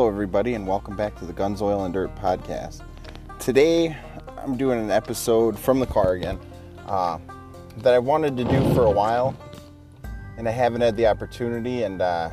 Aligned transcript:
Hello, 0.00 0.08
everybody, 0.08 0.54
and 0.54 0.66
welcome 0.66 0.96
back 0.96 1.14
to 1.18 1.26
the 1.26 1.32
Guns, 1.34 1.60
Oil, 1.60 1.84
and 1.84 1.92
Dirt 1.92 2.16
podcast. 2.16 2.80
Today, 3.38 3.94
I'm 4.38 4.56
doing 4.56 4.80
an 4.80 4.90
episode 4.90 5.58
from 5.58 5.78
the 5.78 5.84
car 5.84 6.12
again 6.12 6.40
uh, 6.86 7.18
that 7.76 7.92
I 7.92 7.98
wanted 7.98 8.34
to 8.38 8.44
do 8.44 8.74
for 8.74 8.86
a 8.86 8.90
while, 8.90 9.36
and 10.38 10.48
I 10.48 10.52
haven't 10.52 10.80
had 10.80 10.96
the 10.96 11.06
opportunity. 11.06 11.82
And 11.82 12.00
uh, 12.00 12.30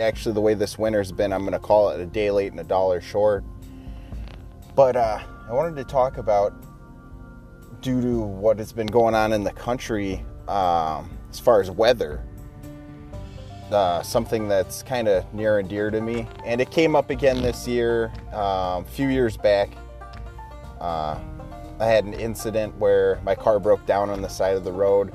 actually, 0.00 0.34
the 0.36 0.40
way 0.40 0.54
this 0.54 0.78
winter's 0.78 1.10
been, 1.10 1.32
I'm 1.32 1.40
going 1.40 1.50
to 1.50 1.58
call 1.58 1.88
it 1.88 2.00
a 2.00 2.06
day 2.06 2.30
late 2.30 2.52
and 2.52 2.60
a 2.60 2.64
dollar 2.64 3.00
short. 3.00 3.42
But 4.76 4.94
uh, 4.94 5.18
I 5.48 5.52
wanted 5.52 5.74
to 5.78 5.84
talk 5.84 6.16
about, 6.16 6.54
due 7.82 8.00
to 8.00 8.20
what 8.20 8.56
has 8.60 8.72
been 8.72 8.86
going 8.86 9.16
on 9.16 9.32
in 9.32 9.42
the 9.42 9.50
country 9.50 10.24
um, 10.46 11.10
as 11.28 11.40
far 11.40 11.60
as 11.60 11.72
weather 11.72 12.24
uh, 13.72 14.02
something 14.02 14.48
that's 14.48 14.82
kind 14.82 15.08
of 15.08 15.32
near 15.32 15.58
and 15.58 15.68
dear 15.68 15.90
to 15.90 16.00
me. 16.00 16.26
And 16.44 16.60
it 16.60 16.70
came 16.70 16.96
up 16.96 17.10
again 17.10 17.42
this 17.42 17.66
year. 17.66 18.12
Um, 18.32 18.84
a 18.84 18.86
few 18.90 19.08
years 19.08 19.36
back, 19.36 19.70
uh, 20.80 21.18
I 21.78 21.86
had 21.86 22.04
an 22.04 22.14
incident 22.14 22.76
where 22.78 23.20
my 23.24 23.34
car 23.34 23.58
broke 23.58 23.86
down 23.86 24.10
on 24.10 24.20
the 24.22 24.28
side 24.28 24.56
of 24.56 24.64
the 24.64 24.72
road 24.72 25.12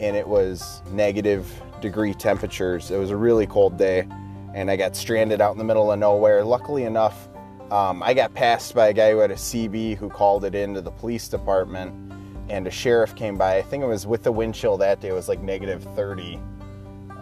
and 0.00 0.16
it 0.16 0.26
was 0.26 0.82
negative 0.90 1.48
degree 1.80 2.14
temperatures. 2.14 2.90
It 2.90 2.98
was 2.98 3.10
a 3.10 3.16
really 3.16 3.46
cold 3.46 3.76
day 3.76 4.08
and 4.54 4.70
I 4.70 4.76
got 4.76 4.96
stranded 4.96 5.40
out 5.40 5.52
in 5.52 5.58
the 5.58 5.64
middle 5.64 5.92
of 5.92 5.98
nowhere. 5.98 6.44
Luckily 6.44 6.84
enough, 6.84 7.28
um, 7.70 8.02
I 8.02 8.14
got 8.14 8.34
passed 8.34 8.74
by 8.74 8.88
a 8.88 8.92
guy 8.92 9.12
who 9.12 9.18
had 9.18 9.30
a 9.30 9.36
CB 9.36 9.96
who 9.96 10.08
called 10.08 10.44
it 10.44 10.54
into 10.54 10.80
the 10.80 10.90
police 10.90 11.28
department 11.28 11.94
and 12.48 12.66
a 12.66 12.70
sheriff 12.70 13.14
came 13.14 13.38
by. 13.38 13.56
I 13.56 13.62
think 13.62 13.82
it 13.82 13.86
was 13.86 14.06
with 14.06 14.24
the 14.24 14.32
wind 14.32 14.54
chill 14.54 14.76
that 14.78 15.00
day, 15.00 15.08
it 15.08 15.12
was 15.12 15.28
like 15.28 15.40
negative 15.40 15.82
30 15.94 16.38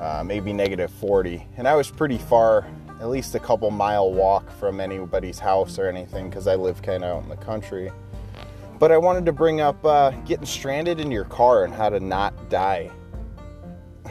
uh, 0.01 0.25
maybe 0.25 0.53
negative 0.53 0.91
40. 0.91 1.47
And 1.59 1.69
I 1.69 1.77
was 1.77 1.91
pretty 1.91 2.19
far, 2.19 2.67
at 3.01 3.09
least 3.09 3.35
a 3.35 3.39
couple 3.39 3.71
mile 3.71 4.13
walk 4.13 4.51
from 4.53 4.81
anybody's 4.81 5.39
house 5.39 5.79
or 5.79 5.89
anything 5.89 6.31
because 6.31 6.47
I 6.47 6.55
live 6.55 6.81
kind 6.83 7.05
of 7.05 7.19
out 7.19 7.23
in 7.25 7.29
the 7.29 7.37
country. 7.37 7.93
But 8.79 8.91
I 8.91 8.97
wanted 8.97 9.27
to 9.27 9.33
bring 9.33 9.61
up 9.61 9.85
uh, 9.85 10.11
getting 10.25 10.47
stranded 10.47 11.01
in 11.01 11.11
your 11.11 11.25
car 11.25 11.65
and 11.65 11.75
how 11.75 11.91
to 11.91 12.01
not 12.01 12.49
die. 12.49 12.91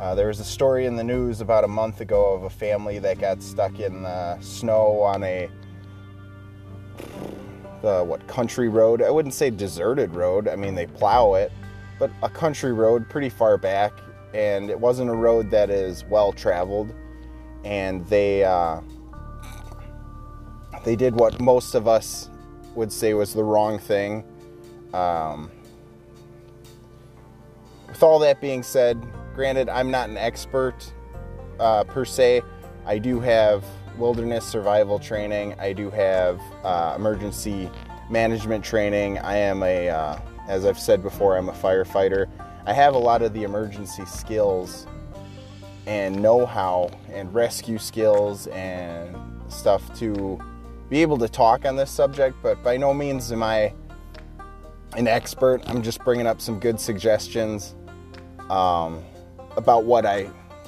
uh, 0.00 0.14
there 0.14 0.28
was 0.28 0.38
a 0.38 0.44
story 0.44 0.84
in 0.84 0.96
the 0.96 1.04
news 1.04 1.40
about 1.40 1.64
a 1.64 1.68
month 1.68 2.02
ago 2.02 2.34
of 2.34 2.42
a 2.42 2.50
family 2.50 2.98
that 2.98 3.18
got 3.18 3.42
stuck 3.42 3.80
in 3.80 4.02
the 4.02 4.38
snow 4.40 5.00
on 5.00 5.24
a 5.24 5.48
uh, 7.82 8.04
what 8.04 8.26
country 8.26 8.68
road? 8.68 9.00
I 9.00 9.08
wouldn't 9.08 9.32
say 9.32 9.48
deserted 9.48 10.14
road. 10.14 10.46
I 10.46 10.56
mean 10.56 10.74
they 10.74 10.84
plow 10.84 11.32
it, 11.32 11.50
but 11.98 12.10
a 12.22 12.28
country 12.28 12.74
road 12.74 13.08
pretty 13.08 13.30
far 13.30 13.56
back 13.56 13.94
and 14.34 14.70
it 14.70 14.78
wasn't 14.78 15.10
a 15.10 15.14
road 15.14 15.50
that 15.50 15.70
is 15.70 16.04
well 16.04 16.32
traveled. 16.32 16.94
And 17.64 18.06
they 18.06 18.44
uh, 18.44 18.80
they 20.84 20.96
did 20.96 21.14
what 21.14 21.40
most 21.40 21.74
of 21.74 21.86
us 21.86 22.30
would 22.74 22.92
say 22.92 23.14
was 23.14 23.34
the 23.34 23.44
wrong 23.44 23.78
thing. 23.78 24.24
Um, 24.94 25.50
with 27.88 28.02
all 28.02 28.18
that 28.20 28.40
being 28.40 28.62
said, 28.62 29.06
granted, 29.34 29.68
I'm 29.68 29.90
not 29.90 30.08
an 30.08 30.16
expert 30.16 30.92
uh, 31.58 31.84
per 31.84 32.04
se. 32.04 32.42
I 32.86 32.98
do 32.98 33.20
have 33.20 33.64
wilderness 33.98 34.46
survival 34.46 34.98
training. 34.98 35.54
I 35.58 35.72
do 35.72 35.90
have 35.90 36.40
uh, 36.64 36.94
emergency 36.96 37.70
management 38.08 38.64
training. 38.64 39.18
I 39.18 39.36
am 39.36 39.62
a, 39.62 39.90
uh, 39.90 40.18
as 40.48 40.64
I've 40.64 40.78
said 40.78 41.02
before, 41.02 41.36
I'm 41.36 41.48
a 41.48 41.52
firefighter. 41.52 42.26
I 42.70 42.72
have 42.72 42.94
a 42.94 42.98
lot 42.98 43.22
of 43.22 43.32
the 43.32 43.42
emergency 43.42 44.04
skills 44.04 44.86
and 45.86 46.22
know 46.22 46.46
how 46.46 46.92
and 47.12 47.34
rescue 47.34 47.78
skills 47.78 48.46
and 48.46 49.16
stuff 49.48 49.92
to 49.98 50.40
be 50.88 51.02
able 51.02 51.18
to 51.18 51.28
talk 51.28 51.64
on 51.64 51.74
this 51.74 51.90
subject, 51.90 52.36
but 52.44 52.62
by 52.62 52.76
no 52.76 52.94
means 52.94 53.32
am 53.32 53.42
I 53.42 53.74
an 54.96 55.08
expert. 55.08 55.62
I'm 55.66 55.82
just 55.82 55.98
bringing 56.04 56.28
up 56.28 56.40
some 56.40 56.60
good 56.60 56.78
suggestions 56.78 57.74
um, 58.50 59.02
about 59.56 59.82
what 59.82 60.06
I 60.06 60.26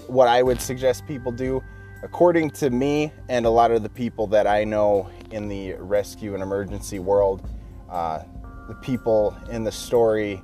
what 0.09 0.27
I 0.27 0.43
would 0.43 0.61
suggest 0.61 1.07
people 1.07 1.31
do. 1.31 1.63
According 2.03 2.51
to 2.51 2.71
me 2.71 3.13
and 3.29 3.47
a 3.47 3.51
lot 3.51 3.71
of 3.71 3.85
the 3.85 3.89
people 3.89 4.27
that 4.27 4.49
I 4.49 4.65
know 4.65 5.09
in 5.31 5.47
the 5.47 5.75
rescue 5.75 6.35
and 6.35 6.43
emergency 6.43 6.99
world, 6.99 7.49
uh, 7.89 8.25
the 8.67 8.75
people 8.83 9.39
in 9.53 9.63
the 9.63 9.71
story 9.71 10.43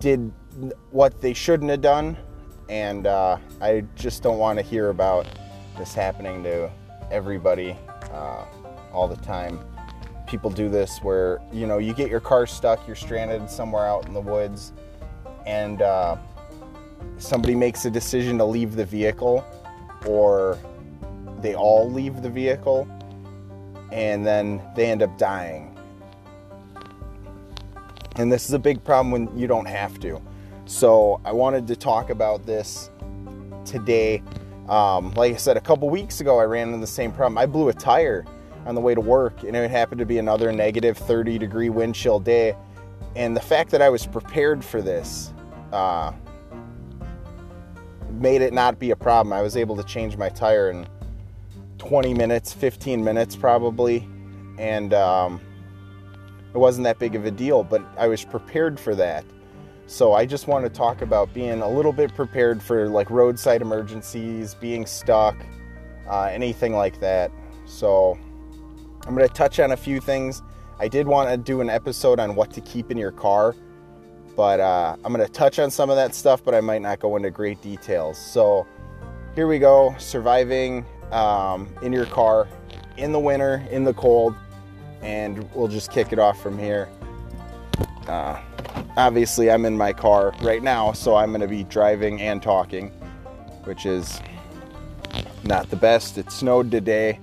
did 0.00 0.32
what 0.90 1.20
they 1.20 1.32
shouldn't 1.32 1.70
have 1.70 1.80
done, 1.80 2.16
and 2.68 3.06
uh, 3.06 3.38
I 3.60 3.84
just 3.94 4.22
don't 4.22 4.38
want 4.38 4.58
to 4.58 4.64
hear 4.64 4.90
about 4.90 5.26
this 5.76 5.94
happening 5.94 6.42
to 6.42 6.70
everybody 7.10 7.76
uh, 8.12 8.44
all 8.92 9.08
the 9.08 9.16
time. 9.16 9.60
People 10.26 10.50
do 10.50 10.68
this 10.68 10.98
where 10.98 11.40
you 11.52 11.66
know 11.66 11.78
you 11.78 11.94
get 11.94 12.10
your 12.10 12.20
car 12.20 12.46
stuck, 12.46 12.86
you're 12.86 12.96
stranded 12.96 13.48
somewhere 13.50 13.86
out 13.86 14.06
in 14.06 14.14
the 14.14 14.20
woods, 14.20 14.72
and 15.46 15.80
uh, 15.82 16.16
somebody 17.18 17.54
makes 17.54 17.84
a 17.84 17.90
decision 17.90 18.36
to 18.38 18.44
leave 18.44 18.74
the 18.74 18.84
vehicle, 18.84 19.44
or 20.06 20.58
they 21.40 21.54
all 21.54 21.90
leave 21.90 22.22
the 22.22 22.30
vehicle, 22.30 22.86
and 23.92 24.26
then 24.26 24.60
they 24.76 24.90
end 24.90 25.02
up 25.02 25.16
dying. 25.16 25.74
And 28.16 28.32
this 28.32 28.46
is 28.46 28.52
a 28.52 28.58
big 28.58 28.82
problem 28.82 29.12
when 29.12 29.38
you 29.38 29.46
don't 29.46 29.66
have 29.66 30.00
to. 30.00 30.20
So 30.68 31.18
I 31.24 31.32
wanted 31.32 31.66
to 31.68 31.76
talk 31.76 32.10
about 32.10 32.44
this 32.44 32.90
today. 33.64 34.22
Um, 34.68 35.12
like 35.12 35.32
I 35.32 35.36
said, 35.36 35.56
a 35.56 35.62
couple 35.62 35.88
weeks 35.88 36.20
ago, 36.20 36.38
I 36.38 36.44
ran 36.44 36.68
into 36.68 36.80
the 36.80 36.86
same 36.86 37.10
problem. 37.10 37.38
I 37.38 37.46
blew 37.46 37.70
a 37.70 37.72
tire 37.72 38.26
on 38.66 38.74
the 38.74 38.80
way 38.82 38.94
to 38.94 39.00
work, 39.00 39.44
and 39.44 39.56
it 39.56 39.70
happened 39.70 39.98
to 40.00 40.04
be 40.04 40.18
another 40.18 40.52
negative 40.52 40.98
30 40.98 41.38
degree 41.38 41.70
wind 41.70 41.94
chill 41.94 42.20
day. 42.20 42.54
And 43.16 43.34
the 43.34 43.40
fact 43.40 43.70
that 43.70 43.80
I 43.80 43.88
was 43.88 44.06
prepared 44.06 44.62
for 44.62 44.82
this 44.82 45.32
uh, 45.72 46.12
made 48.10 48.42
it 48.42 48.52
not 48.52 48.78
be 48.78 48.90
a 48.90 48.96
problem. 48.96 49.32
I 49.32 49.40
was 49.40 49.56
able 49.56 49.74
to 49.74 49.84
change 49.84 50.18
my 50.18 50.28
tire 50.28 50.70
in 50.70 50.86
20 51.78 52.12
minutes, 52.12 52.52
15 52.52 53.02
minutes 53.02 53.36
probably, 53.36 54.06
and 54.58 54.92
um, 54.92 55.40
it 56.52 56.58
wasn't 56.58 56.84
that 56.84 56.98
big 56.98 57.14
of 57.14 57.24
a 57.24 57.30
deal, 57.30 57.64
but 57.64 57.82
I 57.96 58.06
was 58.06 58.22
prepared 58.22 58.78
for 58.78 58.94
that. 58.96 59.24
So 59.88 60.12
I 60.12 60.26
just 60.26 60.48
want 60.48 60.66
to 60.66 60.70
talk 60.70 61.00
about 61.00 61.32
being 61.32 61.62
a 61.62 61.68
little 61.68 61.94
bit 61.94 62.14
prepared 62.14 62.62
for 62.62 62.90
like 62.90 63.08
roadside 63.08 63.62
emergencies, 63.62 64.54
being 64.54 64.84
stuck, 64.84 65.34
uh, 66.06 66.24
anything 66.24 66.74
like 66.74 67.00
that. 67.00 67.32
So 67.64 68.18
I'm 69.06 69.14
going 69.14 69.26
to 69.26 69.32
touch 69.32 69.58
on 69.58 69.72
a 69.72 69.76
few 69.78 69.98
things. 69.98 70.42
I 70.78 70.88
did 70.88 71.08
want 71.08 71.30
to 71.30 71.38
do 71.38 71.62
an 71.62 71.70
episode 71.70 72.20
on 72.20 72.34
what 72.34 72.52
to 72.52 72.60
keep 72.60 72.90
in 72.90 72.98
your 72.98 73.10
car, 73.10 73.56
but 74.36 74.60
uh, 74.60 74.94
I'm 75.02 75.12
going 75.14 75.26
to 75.26 75.32
touch 75.32 75.58
on 75.58 75.70
some 75.70 75.88
of 75.88 75.96
that 75.96 76.14
stuff, 76.14 76.44
but 76.44 76.54
I 76.54 76.60
might 76.60 76.82
not 76.82 77.00
go 77.00 77.16
into 77.16 77.30
great 77.30 77.62
details. 77.62 78.18
So 78.18 78.66
here 79.34 79.46
we 79.46 79.58
go 79.58 79.96
surviving 79.98 80.84
um, 81.12 81.66
in 81.80 81.94
your 81.94 82.06
car 82.06 82.46
in 82.98 83.10
the 83.10 83.18
winter, 83.20 83.66
in 83.70 83.84
the 83.84 83.94
cold, 83.94 84.34
and 85.00 85.50
we'll 85.54 85.66
just 85.66 85.90
kick 85.90 86.12
it 86.12 86.18
off 86.18 86.42
from 86.42 86.58
here. 86.58 86.90
Uh, 88.06 88.38
obviously, 88.96 89.50
I'm 89.50 89.64
in 89.64 89.76
my 89.76 89.92
car 89.92 90.34
right 90.42 90.62
now, 90.62 90.92
so 90.92 91.16
I'm 91.16 91.30
going 91.30 91.40
to 91.40 91.48
be 91.48 91.64
driving 91.64 92.20
and 92.20 92.42
talking, 92.42 92.90
which 93.64 93.86
is 93.86 94.20
not 95.44 95.70
the 95.70 95.76
best. 95.76 96.18
It 96.18 96.30
snowed 96.30 96.70
today. 96.70 97.20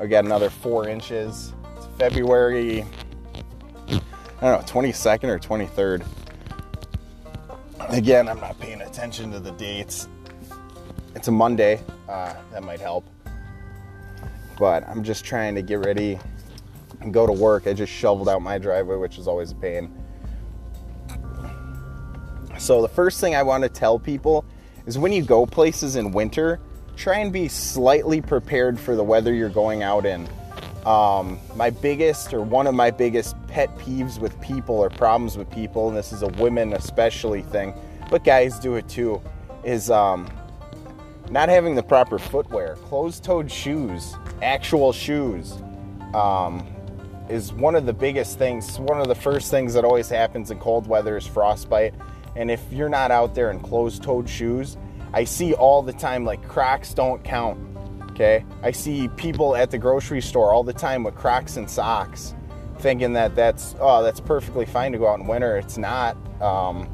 I 0.00 0.06
got 0.06 0.24
another 0.24 0.50
four 0.50 0.88
inches. 0.88 1.52
It's 1.76 1.86
February, 1.98 2.84
I 3.88 4.00
don't 4.40 4.42
know, 4.42 4.58
22nd 4.66 5.24
or 5.24 5.38
23rd. 5.38 6.04
Again, 7.88 8.28
I'm 8.28 8.40
not 8.40 8.58
paying 8.58 8.80
attention 8.80 9.30
to 9.32 9.40
the 9.40 9.52
dates. 9.52 10.08
It's 11.14 11.28
a 11.28 11.32
Monday. 11.32 11.80
Uh, 12.08 12.34
that 12.50 12.62
might 12.62 12.80
help. 12.80 13.04
But 14.58 14.86
I'm 14.88 15.04
just 15.04 15.24
trying 15.24 15.54
to 15.54 15.62
get 15.62 15.84
ready 15.84 16.18
and 17.00 17.12
go 17.12 17.26
to 17.26 17.32
work. 17.32 17.66
I 17.66 17.72
just 17.72 17.92
shoveled 17.92 18.28
out 18.28 18.42
my 18.42 18.58
driveway, 18.58 18.96
which 18.96 19.18
is 19.18 19.28
always 19.28 19.52
a 19.52 19.54
pain. 19.54 19.92
So, 22.62 22.80
the 22.80 22.86
first 22.86 23.20
thing 23.20 23.34
I 23.34 23.42
want 23.42 23.64
to 23.64 23.68
tell 23.68 23.98
people 23.98 24.44
is 24.86 24.96
when 24.96 25.10
you 25.10 25.24
go 25.24 25.46
places 25.46 25.96
in 25.96 26.12
winter, 26.12 26.60
try 26.96 27.18
and 27.18 27.32
be 27.32 27.48
slightly 27.48 28.20
prepared 28.20 28.78
for 28.78 28.94
the 28.94 29.02
weather 29.02 29.34
you're 29.34 29.48
going 29.48 29.82
out 29.82 30.06
in. 30.06 30.28
Um, 30.86 31.40
my 31.56 31.70
biggest, 31.70 32.32
or 32.32 32.40
one 32.40 32.68
of 32.68 32.74
my 32.76 32.92
biggest 32.92 33.34
pet 33.48 33.76
peeves 33.78 34.20
with 34.20 34.40
people 34.40 34.76
or 34.76 34.90
problems 34.90 35.36
with 35.36 35.50
people, 35.50 35.88
and 35.88 35.96
this 35.96 36.12
is 36.12 36.22
a 36.22 36.28
women 36.28 36.72
especially 36.74 37.42
thing, 37.42 37.74
but 38.10 38.22
guys 38.22 38.60
do 38.60 38.76
it 38.76 38.88
too, 38.88 39.20
is 39.64 39.90
um, 39.90 40.30
not 41.30 41.48
having 41.48 41.74
the 41.74 41.82
proper 41.82 42.16
footwear. 42.16 42.76
Closed 42.84 43.24
toed 43.24 43.50
shoes, 43.50 44.14
actual 44.40 44.92
shoes, 44.92 45.60
um, 46.14 46.64
is 47.28 47.52
one 47.52 47.74
of 47.74 47.86
the 47.86 47.92
biggest 47.92 48.38
things. 48.38 48.78
One 48.78 49.00
of 49.00 49.08
the 49.08 49.16
first 49.16 49.50
things 49.50 49.74
that 49.74 49.84
always 49.84 50.08
happens 50.08 50.52
in 50.52 50.60
cold 50.60 50.86
weather 50.86 51.16
is 51.16 51.26
frostbite. 51.26 51.92
And 52.36 52.50
if 52.50 52.60
you're 52.72 52.88
not 52.88 53.10
out 53.10 53.34
there 53.34 53.50
in 53.50 53.60
closed 53.60 54.02
toed 54.02 54.28
shoes, 54.28 54.76
I 55.12 55.24
see 55.24 55.54
all 55.54 55.82
the 55.82 55.92
time 55.92 56.24
like 56.24 56.46
Crocs 56.48 56.94
don't 56.94 57.22
count. 57.22 57.58
Okay, 58.10 58.44
I 58.62 58.72
see 58.72 59.08
people 59.16 59.56
at 59.56 59.70
the 59.70 59.78
grocery 59.78 60.20
store 60.20 60.52
all 60.52 60.64
the 60.64 60.72
time 60.72 61.02
with 61.02 61.14
Crocs 61.14 61.56
and 61.56 61.68
socks, 61.68 62.34
thinking 62.78 63.12
that 63.14 63.34
that's 63.34 63.74
oh 63.80 64.02
that's 64.02 64.20
perfectly 64.20 64.66
fine 64.66 64.92
to 64.92 64.98
go 64.98 65.08
out 65.08 65.18
in 65.18 65.26
winter. 65.26 65.56
It's 65.56 65.78
not. 65.78 66.16
Um, 66.40 66.88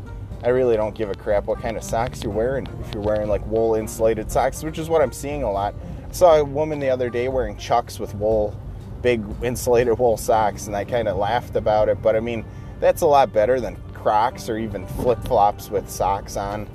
I 0.44 0.50
really 0.50 0.76
don't 0.76 0.94
give 0.94 1.10
a 1.10 1.14
crap 1.14 1.46
what 1.46 1.60
kind 1.60 1.76
of 1.76 1.82
socks 1.82 2.22
you're 2.22 2.32
wearing. 2.32 2.68
If 2.80 2.94
you're 2.94 3.02
wearing 3.02 3.28
like 3.28 3.44
wool 3.46 3.74
insulated 3.74 4.30
socks, 4.30 4.62
which 4.62 4.78
is 4.78 4.88
what 4.88 5.02
I'm 5.02 5.12
seeing 5.12 5.42
a 5.42 5.50
lot. 5.50 5.74
I 6.08 6.12
saw 6.12 6.36
a 6.36 6.44
woman 6.44 6.78
the 6.78 6.88
other 6.88 7.10
day 7.10 7.28
wearing 7.28 7.56
chucks 7.56 7.98
with 7.98 8.14
wool, 8.14 8.58
big 9.02 9.24
insulated 9.42 9.98
wool 9.98 10.16
socks, 10.16 10.68
and 10.68 10.76
I 10.76 10.84
kind 10.84 11.08
of 11.08 11.16
laughed 11.16 11.56
about 11.56 11.88
it. 11.88 12.00
But 12.00 12.14
I 12.14 12.20
mean, 12.20 12.44
that's 12.78 13.02
a 13.02 13.06
lot 13.06 13.32
better 13.32 13.60
than 13.60 13.76
Crocs 14.02 14.48
or 14.48 14.58
even 14.58 14.86
flip 14.86 15.22
flops 15.24 15.70
with 15.70 15.88
socks 15.88 16.36
on. 16.36 16.68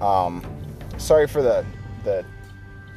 Um, 0.00 0.44
sorry 0.98 1.26
for 1.26 1.42
the 1.42 1.64
the 2.04 2.24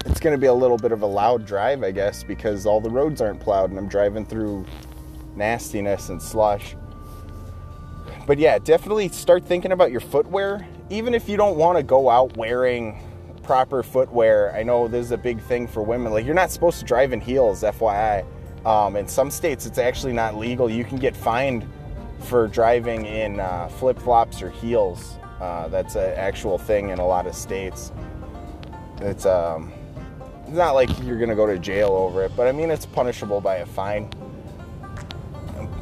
it's 0.06 0.20
going 0.20 0.34
to 0.34 0.38
be 0.38 0.48
a 0.48 0.54
little 0.54 0.78
bit 0.78 0.92
of 0.92 1.02
a 1.02 1.06
loud 1.06 1.46
drive, 1.46 1.82
I 1.82 1.92
guess, 1.92 2.24
because 2.24 2.66
all 2.66 2.82
the 2.82 2.90
roads 2.90 3.22
aren't 3.22 3.40
plowed 3.40 3.70
and 3.70 3.80
I'm 3.80 3.88
driving 3.88 4.26
through 4.26 4.66
nastiness 5.36 6.10
and 6.10 6.22
slush. 6.22 6.76
But 8.28 8.38
yeah, 8.38 8.60
definitely 8.60 9.10
start 9.10 9.46
thinking 9.46 9.72
about 9.72 9.92
your 9.92 10.02
footwear. 10.02 10.68
Even 10.90 11.14
if 11.14 11.30
you 11.30 11.38
don't 11.38 11.58
want 11.58 11.78
to 11.78 11.84
go 11.84 12.10
out 12.10 12.36
wearing 12.36 13.00
proper 13.44 13.82
footwear, 13.82 14.54
I 14.56 14.64
know 14.64 14.88
this 14.88 15.06
is 15.06 15.12
a 15.12 15.18
big 15.18 15.42
thing 15.42 15.68
for 15.68 15.82
women. 15.82 16.12
Like, 16.12 16.26
you're 16.26 16.36
not 16.36 16.52
supposed 16.52 16.80
to 16.80 16.86
drive 16.86 17.14
in 17.14 17.22
heels, 17.22 17.64
FYI. 17.64 18.26
Um, 18.66 18.96
in 18.96 19.08
some 19.08 19.30
states, 19.30 19.66
it's 19.66 19.78
actually 19.78 20.14
not 20.14 20.36
legal. 20.38 20.70
You 20.70 20.86
can 20.86 20.98
get 20.98 21.16
fined 21.16 21.68
for 22.24 22.48
driving 22.48 23.06
in 23.06 23.40
uh, 23.40 23.68
flip 23.68 24.00
flops 24.00 24.42
or 24.42 24.50
heels. 24.50 25.18
Uh, 25.40 25.68
that's 25.68 25.96
an 25.96 26.14
actual 26.16 26.58
thing 26.58 26.90
in 26.90 27.00
a 27.00 27.06
lot 27.06 27.28
of 27.28 27.36
states. 27.36 27.92
It's 29.02 29.26
um, 29.26 29.74
not 30.48 30.72
like 30.72 30.90
you're 31.04 31.20
gonna 31.20 31.36
go 31.36 31.46
to 31.46 31.60
jail 31.60 31.90
over 31.90 32.24
it, 32.24 32.32
but 32.36 32.48
I 32.48 32.52
mean 32.52 32.70
it's 32.70 32.86
punishable 32.86 33.42
by 33.42 33.58
a 33.58 33.66
fine. 33.66 34.10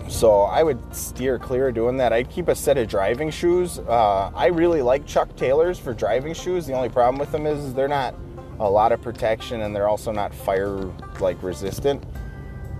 So 0.08 0.42
I 0.42 0.62
would 0.62 0.94
steer 0.94 1.40
clear 1.40 1.70
of 1.70 1.76
doing 1.76 1.98
that. 1.98 2.12
I'd 2.12 2.30
keep 2.30 2.50
a 2.50 2.56
set 2.56 2.78
of 2.78 2.88
driving 2.90 3.32
shoes. 3.32 3.80
Uh, 3.80 4.30
I 4.36 4.48
really 4.48 4.82
like 4.82 5.06
Chuck 5.06 5.36
Taylors 5.38 5.80
for 5.80 5.94
driving 5.94 6.34
shoes. 6.34 6.68
The 6.68 6.74
only 6.74 6.90
problem 6.90 7.18
with 7.18 7.32
them 7.32 7.46
is 7.46 7.74
they're 7.74 7.88
not 7.88 8.14
a 8.60 8.70
lot 8.70 8.92
of 8.92 9.02
protection 9.02 9.62
and 9.62 9.76
they're 9.76 9.88
also 9.88 10.12
not 10.12 10.36
fire 10.36 10.92
like 11.20 11.42
resistant. 11.42 12.04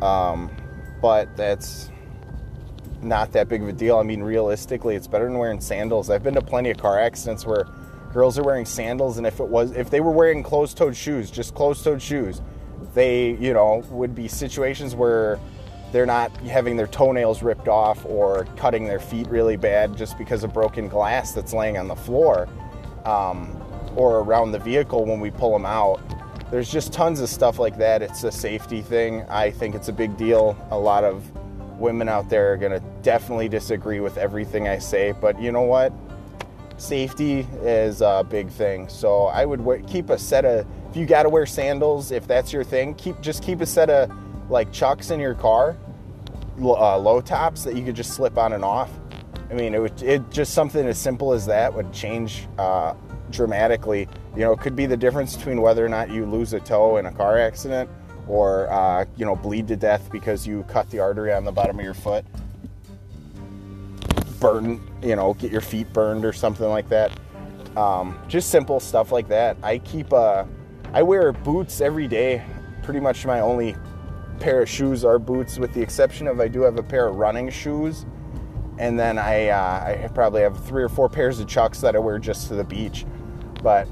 Um, 0.02 0.52
but 1.02 1.36
that's 1.38 1.90
not 3.04 3.32
that 3.34 3.50
big 3.50 3.62
of 3.62 3.68
a 3.68 3.74
deal. 3.74 3.98
I 3.98 4.04
mean, 4.04 4.22
realistically, 4.22 4.96
it's 4.96 5.08
better 5.08 5.26
than 5.26 5.38
wearing 5.38 5.62
sandals. 5.62 6.10
I've 6.10 6.24
been 6.24 6.36
to 6.36 6.42
plenty 6.42 6.72
of 6.72 6.78
car 6.78 7.00
accidents 7.00 7.46
where 7.46 7.66
girls 8.14 8.38
are 8.38 8.44
wearing 8.44 8.66
sandals 8.66 9.18
and 9.18 9.26
if 9.26 9.40
it 9.40 9.48
was 9.48 9.72
if 9.72 9.90
they 9.90 10.02
were 10.02 10.12
wearing 10.12 10.44
closed-toed 10.44 10.96
shoes 10.96 11.32
just 11.32 11.56
closed-toed 11.56 12.02
shoes 12.02 12.42
they 12.94 13.32
you 13.36 13.54
know 13.54 13.84
would 13.90 14.14
be 14.14 14.28
situations 14.28 14.96
where 14.96 15.40
they're 15.92 16.06
not 16.06 16.36
having 16.38 16.76
their 16.78 16.88
toenails 16.88 17.44
ripped 17.44 17.68
off 17.68 18.06
or 18.06 18.46
cutting 18.58 18.86
their 18.86 19.00
feet 19.00 19.28
really 19.28 19.58
bad 19.58 19.96
just 19.98 20.18
because 20.18 20.44
of 20.44 20.54
broken 20.54 20.88
glass 20.88 21.32
that's 21.32 21.54
laying 21.54 21.78
on 21.78 21.88
the 21.88 21.96
floor 21.96 22.48
um, 23.06 23.62
or 23.96 24.20
around 24.20 24.52
the 24.52 24.60
vehicle 24.60 25.06
when 25.06 25.20
we 25.20 25.32
pull 25.32 25.54
them 25.54 25.66
out 25.66 26.02
there's 26.50 26.72
just 26.72 26.92
tons 26.92 27.22
of 27.22 27.30
stuff 27.30 27.60
like 27.60 27.78
that 27.78 28.02
it's 28.02 28.24
a 28.24 28.32
safety 28.32 28.82
thing 28.82 29.22
i 29.24 29.50
think 29.50 29.74
it's 29.74 29.88
a 29.88 29.94
big 29.94 30.16
deal 30.18 30.58
a 30.72 30.78
lot 30.78 31.04
of 31.04 31.32
women 31.80 32.10
out 32.10 32.30
there 32.30 32.54
are 32.54 32.58
going 32.58 32.72
to 32.72 32.91
definitely 33.04 33.50
disagree 33.50 34.00
with 34.00 34.18
everything 34.18 34.68
i 34.68 34.78
say 34.78 35.12
but 35.12 35.40
you 35.42 35.52
know 35.52 35.62
what 35.62 35.94
safety 36.82 37.48
is 37.62 38.02
a 38.02 38.26
big 38.28 38.50
thing. 38.50 38.90
So 38.90 39.26
I 39.28 39.46
would 39.46 39.62
wear, 39.62 39.80
keep 39.82 40.10
a 40.10 40.18
set 40.18 40.46
of 40.46 40.66
if 40.90 40.98
you 40.98 41.06
got 41.06 41.24
to 41.24 41.30
wear 41.30 41.46
sandals 41.46 42.12
if 42.12 42.28
that's 42.28 42.52
your 42.52 42.64
thing. 42.64 42.96
Keep 42.96 43.22
just 43.22 43.44
keep 43.44 43.62
a 43.62 43.66
set 43.66 43.90
of 43.90 44.12
like 44.50 44.72
chucks 44.72 45.12
in 45.12 45.20
your 45.20 45.36
car, 45.36 45.78
uh, 46.60 46.98
low 46.98 47.22
tops 47.22 47.64
that 47.64 47.76
you 47.76 47.86
could 47.86 47.96
just 47.96 48.14
slip 48.14 48.38
on 48.38 48.54
and 48.54 48.66
off. 48.66 48.90
I 49.50 49.54
mean, 49.54 49.74
it 49.74 49.80
would 49.80 50.02
it 50.02 50.30
just 50.32 50.54
something 50.54 50.86
as 50.86 50.98
simple 50.98 51.34
as 51.34 51.46
that 51.46 51.74
would 51.74 51.94
change 51.94 52.48
uh, 52.58 52.94
dramatically. 53.30 54.08
You 54.36 54.42
know, 54.42 54.54
it 54.54 54.60
could 54.60 54.76
be 54.76 54.86
the 54.86 54.98
difference 54.98 55.36
between 55.36 55.62
whether 55.62 55.86
or 55.86 55.90
not 55.90 56.10
you 56.10 56.26
lose 56.26 56.54
a 56.54 56.60
toe 56.60 56.98
in 56.98 57.06
a 57.06 57.12
car 57.12 57.38
accident 57.38 57.90
or 58.28 58.72
uh, 58.72 59.06
you 59.16 59.26
know 59.26 59.36
bleed 59.36 59.68
to 59.68 59.76
death 59.76 60.10
because 60.12 60.48
you 60.48 60.64
cut 60.64 60.90
the 60.90 61.00
artery 61.00 61.32
on 61.32 61.46
the 61.46 61.52
bottom 61.52 61.78
of 61.78 61.86
your 61.86 61.94
foot 61.94 62.26
burn, 64.42 64.82
you 65.02 65.16
know, 65.16 65.34
get 65.36 65.52
your 65.52 65.62
feet 65.62 65.94
burned 65.94 66.26
or 66.26 66.34
something 66.34 66.68
like 66.68 66.90
that. 66.90 67.18
Um, 67.78 68.20
just 68.28 68.50
simple 68.50 68.82
stuff 68.82 69.14
like 69.14 69.30
that. 69.30 69.56
I 69.64 69.78
keep, 69.78 70.12
uh, 70.12 70.44
I 70.92 71.04
wear 71.04 71.32
boots 71.32 71.80
every 71.80 72.08
day. 72.08 72.44
Pretty 72.84 73.00
much 73.00 73.26
my 73.26 73.40
only 73.40 73.78
pair 74.42 74.62
of 74.62 74.68
shoes 74.68 75.06
are 75.06 75.20
boots, 75.20 75.58
with 75.58 75.74
the 75.74 75.82
exception 75.82 76.28
of 76.28 76.42
I 76.42 76.50
do 76.50 76.62
have 76.64 76.78
a 76.78 76.84
pair 76.84 77.08
of 77.08 77.16
running 77.16 77.50
shoes. 77.50 78.06
And 78.78 79.00
then 79.00 79.18
I, 79.18 79.50
uh, 79.50 80.04
I 80.04 80.08
probably 80.14 80.42
have 80.42 80.62
three 80.66 80.84
or 80.84 80.90
four 80.90 81.08
pairs 81.08 81.40
of 81.40 81.48
chucks 81.48 81.80
that 81.82 81.96
I 81.96 82.00
wear 82.00 82.20
just 82.20 82.48
to 82.48 82.56
the 82.56 82.64
beach. 82.64 83.06
But 83.62 83.88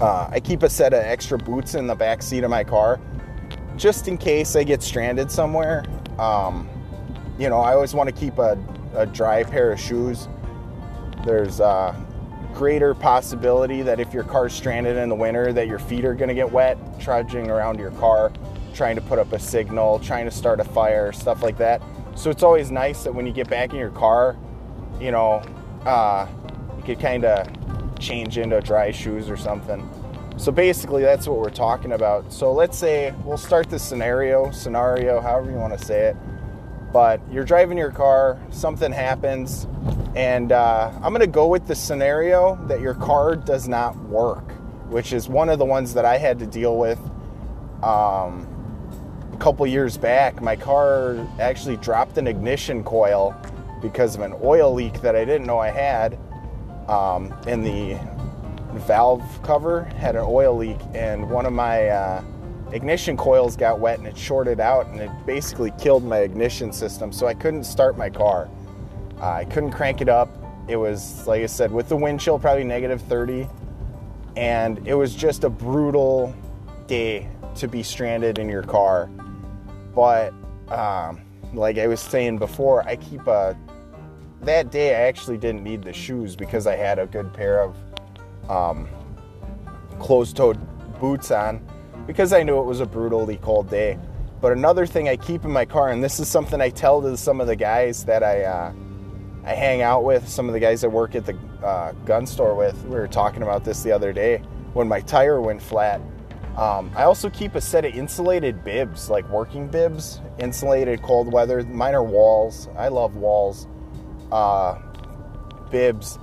uh, 0.00 0.28
I 0.30 0.40
keep 0.40 0.62
a 0.62 0.70
set 0.70 0.94
of 0.94 1.02
extra 1.02 1.36
boots 1.36 1.74
in 1.74 1.86
the 1.86 1.96
back 1.96 2.22
seat 2.22 2.44
of 2.44 2.50
my 2.50 2.64
car 2.64 3.00
just 3.76 4.08
in 4.08 4.16
case 4.16 4.56
I 4.56 4.62
get 4.62 4.82
stranded 4.82 5.30
somewhere. 5.30 5.84
Um, 6.18 6.68
you 7.40 7.48
know, 7.48 7.60
I 7.60 7.72
always 7.72 7.94
want 7.94 8.06
to 8.06 8.14
keep 8.14 8.38
a, 8.38 8.58
a 8.94 9.06
dry 9.06 9.42
pair 9.44 9.72
of 9.72 9.80
shoes. 9.80 10.28
There's 11.24 11.58
a 11.58 11.96
greater 12.52 12.94
possibility 12.94 13.80
that 13.80 13.98
if 13.98 14.12
your 14.12 14.24
car's 14.24 14.52
stranded 14.52 14.98
in 14.98 15.08
the 15.08 15.14
winter, 15.14 15.50
that 15.54 15.66
your 15.66 15.78
feet 15.78 16.04
are 16.04 16.14
going 16.14 16.28
to 16.28 16.34
get 16.34 16.52
wet 16.52 16.76
trudging 17.00 17.50
around 17.50 17.78
your 17.78 17.92
car, 17.92 18.30
trying 18.74 18.94
to 18.96 19.00
put 19.00 19.18
up 19.18 19.32
a 19.32 19.38
signal, 19.38 20.00
trying 20.00 20.26
to 20.26 20.30
start 20.30 20.60
a 20.60 20.64
fire, 20.64 21.12
stuff 21.12 21.42
like 21.42 21.56
that. 21.56 21.80
So 22.14 22.28
it's 22.28 22.42
always 22.42 22.70
nice 22.70 23.04
that 23.04 23.14
when 23.14 23.26
you 23.26 23.32
get 23.32 23.48
back 23.48 23.70
in 23.70 23.78
your 23.78 23.90
car, 23.90 24.36
you 25.00 25.10
know, 25.10 25.42
uh, 25.86 26.28
you 26.76 26.82
could 26.82 27.00
kind 27.00 27.24
of 27.24 27.48
change 27.98 28.36
into 28.36 28.60
dry 28.60 28.90
shoes 28.90 29.30
or 29.30 29.38
something. 29.38 29.88
So 30.36 30.52
basically, 30.52 31.02
that's 31.02 31.26
what 31.26 31.38
we're 31.38 31.48
talking 31.48 31.92
about. 31.92 32.30
So 32.34 32.52
let's 32.52 32.76
say 32.76 33.14
we'll 33.24 33.38
start 33.38 33.70
the 33.70 33.78
scenario, 33.78 34.50
scenario, 34.50 35.22
however 35.22 35.50
you 35.50 35.56
want 35.56 35.78
to 35.78 35.82
say 35.82 36.08
it 36.08 36.16
but 36.92 37.20
you're 37.30 37.44
driving 37.44 37.78
your 37.78 37.90
car, 37.90 38.38
something 38.50 38.92
happens, 38.92 39.66
and 40.16 40.52
uh, 40.52 40.90
I'm 40.96 41.12
going 41.12 41.20
to 41.20 41.26
go 41.26 41.46
with 41.46 41.66
the 41.66 41.74
scenario 41.74 42.56
that 42.66 42.80
your 42.80 42.94
car 42.94 43.36
does 43.36 43.68
not 43.68 43.96
work, 44.04 44.52
which 44.88 45.12
is 45.12 45.28
one 45.28 45.48
of 45.48 45.58
the 45.58 45.64
ones 45.64 45.94
that 45.94 46.04
I 46.04 46.18
had 46.18 46.38
to 46.40 46.46
deal 46.46 46.76
with 46.76 46.98
um, 47.82 48.46
a 49.32 49.36
couple 49.38 49.66
years 49.66 49.96
back. 49.96 50.42
My 50.42 50.56
car 50.56 51.16
actually 51.40 51.76
dropped 51.76 52.18
an 52.18 52.26
ignition 52.26 52.82
coil 52.82 53.34
because 53.80 54.14
of 54.14 54.20
an 54.22 54.34
oil 54.42 54.74
leak 54.74 55.00
that 55.00 55.16
I 55.16 55.24
didn't 55.24 55.46
know 55.46 55.58
I 55.58 55.70
had. 55.70 56.18
Um, 56.88 57.32
and 57.46 57.64
the 57.64 57.98
valve 58.80 59.22
cover 59.42 59.84
had 59.84 60.16
an 60.16 60.24
oil 60.26 60.56
leak, 60.56 60.78
and 60.94 61.30
one 61.30 61.46
of 61.46 61.52
my 61.52 61.88
uh, 61.88 62.22
ignition 62.72 63.16
coils 63.16 63.56
got 63.56 63.80
wet 63.80 63.98
and 63.98 64.06
it 64.06 64.16
shorted 64.16 64.60
out 64.60 64.86
and 64.86 65.00
it 65.00 65.10
basically 65.26 65.72
killed 65.78 66.04
my 66.04 66.18
ignition 66.18 66.72
system. 66.72 67.12
So 67.12 67.26
I 67.26 67.34
couldn't 67.34 67.64
start 67.64 67.98
my 67.98 68.10
car. 68.10 68.48
Uh, 69.20 69.30
I 69.30 69.44
couldn't 69.44 69.72
crank 69.72 70.00
it 70.00 70.08
up. 70.08 70.28
It 70.68 70.76
was, 70.76 71.26
like 71.26 71.42
I 71.42 71.46
said, 71.46 71.72
with 71.72 71.88
the 71.88 71.96
wind 71.96 72.20
chill, 72.20 72.38
probably 72.38 72.64
negative 72.64 73.02
30. 73.02 73.48
And 74.36 74.86
it 74.86 74.94
was 74.94 75.14
just 75.14 75.44
a 75.44 75.50
brutal 75.50 76.34
day 76.86 77.28
to 77.56 77.68
be 77.68 77.82
stranded 77.82 78.38
in 78.38 78.48
your 78.48 78.62
car. 78.62 79.06
But 79.94 80.32
um, 80.68 81.20
like 81.52 81.78
I 81.78 81.86
was 81.86 82.00
saying 82.00 82.38
before, 82.38 82.86
I 82.88 82.96
keep 82.96 83.26
a. 83.26 83.56
That 84.42 84.70
day, 84.70 84.94
I 84.94 85.00
actually 85.08 85.36
didn't 85.36 85.62
need 85.62 85.82
the 85.82 85.92
shoes 85.92 86.34
because 86.34 86.66
I 86.66 86.74
had 86.74 86.98
a 86.98 87.06
good 87.06 87.34
pair 87.34 87.62
of 87.62 87.76
um, 88.48 88.88
closed 89.98 90.36
toed 90.36 90.58
boots 90.98 91.30
on 91.30 91.60
because 92.10 92.32
I 92.32 92.42
knew 92.42 92.58
it 92.58 92.64
was 92.64 92.80
a 92.80 92.86
brutally 92.86 93.36
cold 93.36 93.70
day. 93.70 93.96
But 94.40 94.50
another 94.50 94.84
thing 94.84 95.08
I 95.08 95.14
keep 95.14 95.44
in 95.44 95.52
my 95.52 95.64
car, 95.64 95.90
and 95.90 96.02
this 96.02 96.18
is 96.18 96.26
something 96.26 96.60
I 96.60 96.70
tell 96.70 97.00
to 97.02 97.16
some 97.16 97.40
of 97.40 97.46
the 97.46 97.54
guys 97.54 98.04
that 98.06 98.24
I 98.24 98.42
uh, 98.42 98.72
I 99.44 99.54
hang 99.54 99.80
out 99.82 100.02
with, 100.02 100.28
some 100.28 100.48
of 100.48 100.52
the 100.52 100.58
guys 100.58 100.80
that 100.80 100.90
work 100.90 101.14
at 101.14 101.24
the 101.24 101.38
uh, 101.64 101.92
gun 102.04 102.26
store 102.26 102.56
with. 102.56 102.82
We 102.82 102.96
were 102.96 103.06
talking 103.06 103.44
about 103.44 103.64
this 103.64 103.84
the 103.84 103.92
other 103.92 104.12
day 104.12 104.38
when 104.72 104.88
my 104.88 105.00
tire 105.02 105.40
went 105.40 105.62
flat. 105.62 106.00
Um, 106.56 106.90
I 106.96 107.04
also 107.04 107.30
keep 107.30 107.54
a 107.54 107.60
set 107.60 107.84
of 107.84 107.94
insulated 107.94 108.64
bibs, 108.64 109.08
like 109.08 109.28
working 109.28 109.68
bibs, 109.68 110.20
insulated 110.40 111.02
cold 111.02 111.32
weather. 111.32 111.62
Mine 111.62 111.94
are 111.94 112.02
walls. 112.02 112.68
I 112.76 112.88
love 112.88 113.14
walls. 113.14 113.68
Uh, 114.32 114.80
bibs. 115.70 116.18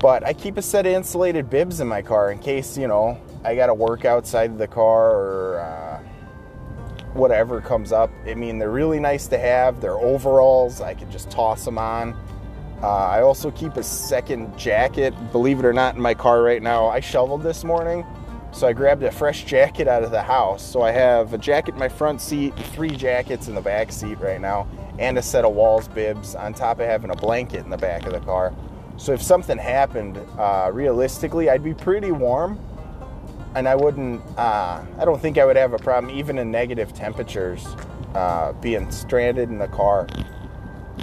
But 0.00 0.22
I 0.22 0.34
keep 0.34 0.58
a 0.58 0.62
set 0.62 0.84
of 0.84 0.92
insulated 0.92 1.48
bibs 1.48 1.80
in 1.80 1.88
my 1.88 2.02
car 2.02 2.30
in 2.30 2.40
case, 2.40 2.76
you 2.76 2.88
know, 2.88 3.18
I 3.44 3.54
got 3.54 3.66
to 3.66 3.74
work 3.74 4.06
outside 4.06 4.56
the 4.56 4.66
car 4.66 5.10
or 5.10 5.60
uh, 5.60 5.98
whatever 7.12 7.60
comes 7.60 7.92
up. 7.92 8.10
I 8.26 8.34
mean, 8.34 8.58
they're 8.58 8.70
really 8.70 8.98
nice 8.98 9.26
to 9.28 9.38
have. 9.38 9.82
They're 9.82 9.98
overalls. 9.98 10.80
I 10.80 10.94
could 10.94 11.10
just 11.10 11.30
toss 11.30 11.62
them 11.64 11.76
on. 11.76 12.16
Uh, 12.82 12.88
I 12.88 13.20
also 13.20 13.50
keep 13.50 13.76
a 13.76 13.82
second 13.82 14.56
jacket, 14.58 15.14
believe 15.30 15.58
it 15.58 15.64
or 15.64 15.74
not, 15.74 15.94
in 15.94 16.00
my 16.00 16.14
car 16.14 16.42
right 16.42 16.62
now. 16.62 16.88
I 16.88 17.00
shoveled 17.00 17.42
this 17.42 17.64
morning, 17.64 18.04
so 18.52 18.66
I 18.66 18.72
grabbed 18.72 19.02
a 19.02 19.10
fresh 19.10 19.44
jacket 19.44 19.88
out 19.88 20.02
of 20.02 20.10
the 20.10 20.22
house. 20.22 20.62
So 20.62 20.82
I 20.82 20.90
have 20.90 21.34
a 21.34 21.38
jacket 21.38 21.74
in 21.74 21.78
my 21.78 21.88
front 21.88 22.20
seat, 22.20 22.54
three 22.72 22.90
jackets 22.90 23.48
in 23.48 23.54
the 23.54 23.60
back 23.60 23.92
seat 23.92 24.18
right 24.20 24.40
now, 24.40 24.66
and 24.98 25.18
a 25.18 25.22
set 25.22 25.44
of 25.44 25.54
walls 25.54 25.86
bibs 25.88 26.34
on 26.34 26.54
top 26.54 26.80
of 26.80 26.86
having 26.86 27.10
a 27.10 27.16
blanket 27.16 27.60
in 27.60 27.70
the 27.70 27.76
back 27.76 28.06
of 28.06 28.12
the 28.12 28.20
car. 28.20 28.54
So 28.96 29.12
if 29.12 29.22
something 29.22 29.58
happened, 29.58 30.18
uh, 30.38 30.70
realistically, 30.72 31.50
I'd 31.50 31.64
be 31.64 31.74
pretty 31.74 32.12
warm, 32.12 32.58
and 33.54 33.68
I 33.68 33.74
wouldn't. 33.74 34.22
Uh, 34.36 34.82
I 34.98 35.04
don't 35.04 35.20
think 35.20 35.38
I 35.38 35.44
would 35.44 35.56
have 35.56 35.72
a 35.72 35.78
problem, 35.78 36.16
even 36.16 36.38
in 36.38 36.50
negative 36.50 36.92
temperatures, 36.92 37.64
uh, 38.14 38.52
being 38.54 38.90
stranded 38.90 39.48
in 39.48 39.58
the 39.58 39.68
car. 39.68 40.06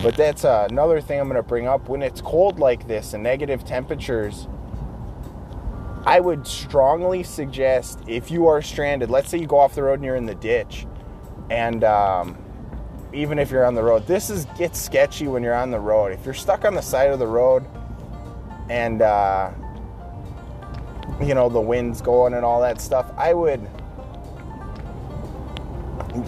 But 0.01 0.15
that's 0.15 0.45
uh, 0.45 0.67
another 0.69 1.01
thing 1.01 1.19
I'm 1.19 1.27
going 1.27 1.41
to 1.41 1.47
bring 1.47 1.67
up. 1.67 1.89
When 1.89 2.01
it's 2.01 2.21
cold 2.21 2.59
like 2.59 2.87
this 2.87 3.13
and 3.13 3.23
negative 3.23 3.65
temperatures, 3.65 4.47
I 6.05 6.19
would 6.19 6.47
strongly 6.47 7.23
suggest 7.23 7.99
if 8.07 8.31
you 8.31 8.47
are 8.47 8.61
stranded, 8.61 9.09
let's 9.09 9.29
say 9.29 9.37
you 9.37 9.47
go 9.47 9.59
off 9.59 9.75
the 9.75 9.83
road 9.83 9.95
and 9.95 10.03
you're 10.05 10.15
in 10.15 10.25
the 10.25 10.35
ditch, 10.35 10.87
and 11.49 11.83
um, 11.83 12.37
even 13.13 13.37
if 13.37 13.51
you're 13.51 13.65
on 13.65 13.75
the 13.75 13.83
road, 13.83 14.07
this 14.07 14.29
is 14.29 14.45
gets 14.57 14.79
sketchy 14.79 15.27
when 15.27 15.43
you're 15.43 15.53
on 15.53 15.71
the 15.71 15.79
road. 15.79 16.11
If 16.13 16.25
you're 16.25 16.33
stuck 16.33 16.65
on 16.65 16.73
the 16.73 16.81
side 16.81 17.11
of 17.11 17.19
the 17.19 17.27
road 17.27 17.65
and 18.69 19.01
uh, 19.01 19.51
you 21.23 21.33
know 21.33 21.49
the 21.49 21.61
wind's 21.61 22.01
going 22.01 22.33
and 22.33 22.45
all 22.45 22.61
that 22.61 22.81
stuff, 22.81 23.11
I 23.17 23.33
would 23.33 23.67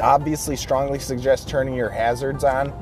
obviously 0.01 0.55
strongly 0.55 0.99
suggest 0.99 1.49
turning 1.49 1.73
your 1.73 1.89
hazards 1.89 2.43
on 2.43 2.73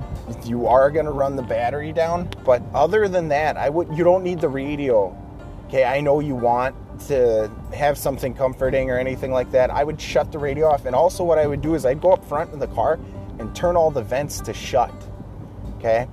you 0.45 0.67
are 0.67 0.89
going 0.89 1.05
to 1.05 1.11
run 1.11 1.35
the 1.35 1.43
battery 1.43 1.91
down. 1.91 2.29
But 2.43 2.61
other 2.73 3.07
than 3.07 3.27
that, 3.29 3.57
I 3.57 3.69
would 3.69 3.95
you 3.95 4.03
don't 4.03 4.23
need 4.23 4.39
the 4.39 4.49
radio. 4.49 5.15
Okay, 5.67 5.83
I 5.83 6.01
know 6.01 6.19
you 6.19 6.35
want 6.35 6.75
to 7.07 7.49
have 7.73 7.97
something 7.97 8.33
comforting 8.33 8.89
or 8.89 8.97
anything 8.97 9.31
like 9.31 9.51
that. 9.51 9.69
I 9.71 9.83
would 9.83 9.99
shut 9.99 10.31
the 10.31 10.39
radio 10.39 10.67
off. 10.67 10.85
And 10.85 10.95
also 10.95 11.23
what 11.23 11.39
I 11.39 11.47
would 11.47 11.61
do 11.61 11.75
is 11.75 11.85
I'd 11.85 12.01
go 12.01 12.11
up 12.11 12.23
front 12.25 12.53
in 12.53 12.59
the 12.59 12.67
car 12.67 12.99
and 13.39 13.55
turn 13.55 13.75
all 13.75 13.89
the 13.89 14.03
vents 14.03 14.41
to 14.41 14.53
shut. 14.53 14.93
Okay? 15.77 16.07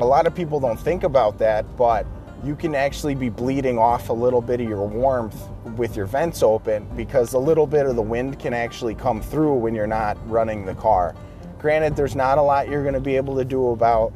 A 0.00 0.04
lot 0.04 0.26
of 0.26 0.34
people 0.34 0.60
don't 0.60 0.78
think 0.78 1.04
about 1.04 1.38
that, 1.38 1.76
but 1.76 2.06
you 2.44 2.54
can 2.54 2.74
actually 2.74 3.14
be 3.14 3.28
bleeding 3.28 3.78
off 3.78 4.10
a 4.10 4.12
little 4.12 4.40
bit 4.40 4.60
of 4.60 4.68
your 4.68 4.86
warmth 4.86 5.48
with 5.76 5.96
your 5.96 6.06
vents 6.06 6.42
open 6.42 6.88
because 6.96 7.32
a 7.32 7.38
little 7.38 7.66
bit 7.66 7.86
of 7.86 7.96
the 7.96 8.02
wind 8.02 8.38
can 8.38 8.54
actually 8.54 8.94
come 8.94 9.20
through 9.20 9.54
when 9.54 9.74
you're 9.74 9.86
not 9.86 10.16
running 10.30 10.64
the 10.64 10.74
car. 10.74 11.14
Granted, 11.58 11.96
there's 11.96 12.14
not 12.14 12.38
a 12.38 12.42
lot 12.42 12.68
you're 12.68 12.82
going 12.82 12.94
to 12.94 13.00
be 13.00 13.16
able 13.16 13.36
to 13.36 13.44
do 13.44 13.70
about 13.70 14.12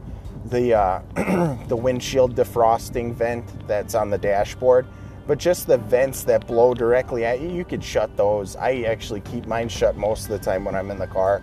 the 0.47 0.75
uh, 0.75 1.03
the 1.69 1.77
windshield 1.77 2.37
defrosting 2.37 3.15
vent 3.15 3.67
that's 3.67 3.95
on 3.95 4.11
the 4.11 4.19
dashboard, 4.19 4.87
but 5.27 5.39
just 5.39 5.67
the 5.67 5.79
vents 5.79 6.25
that 6.25 6.47
blow 6.47 6.75
directly 6.75 7.25
at 7.25 7.41
you, 7.41 7.49
you 7.49 7.65
could 7.65 7.83
shut 7.83 8.17
those. 8.17 8.55
I 8.57 8.83
actually 8.83 9.21
keep 9.23 9.47
mine 9.47 9.69
shut 9.69 9.97
most 9.97 10.25
of 10.25 10.31
the 10.31 10.39
time 10.39 10.65
when 10.65 10.75
I'm 10.75 10.91
in 10.91 10.99
the 10.99 11.07
car. 11.07 11.43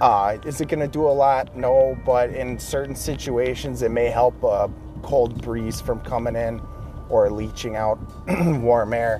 Uh, 0.00 0.36
is 0.44 0.60
it 0.60 0.68
going 0.68 0.80
to 0.80 0.88
do 0.88 1.08
a 1.08 1.10
lot? 1.10 1.56
No, 1.56 1.98
but 2.04 2.30
in 2.30 2.58
certain 2.58 2.94
situations, 2.94 3.82
it 3.82 3.90
may 3.90 4.06
help 4.06 4.42
a 4.44 4.70
cold 5.02 5.40
breeze 5.42 5.80
from 5.80 6.00
coming 6.00 6.36
in 6.36 6.60
or 7.08 7.30
leaching 7.30 7.76
out 7.76 7.98
warm 8.60 8.92
air. 8.92 9.18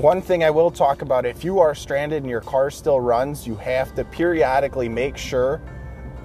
One 0.00 0.20
thing 0.20 0.44
I 0.44 0.50
will 0.50 0.70
talk 0.70 1.02
about 1.02 1.24
if 1.24 1.42
you 1.42 1.60
are 1.60 1.74
stranded 1.74 2.22
and 2.22 2.30
your 2.30 2.42
car 2.42 2.70
still 2.70 3.00
runs, 3.00 3.46
you 3.46 3.56
have 3.56 3.94
to 3.94 4.04
periodically 4.04 4.88
make 4.88 5.16
sure 5.16 5.62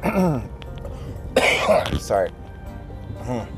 sorry 1.97 2.29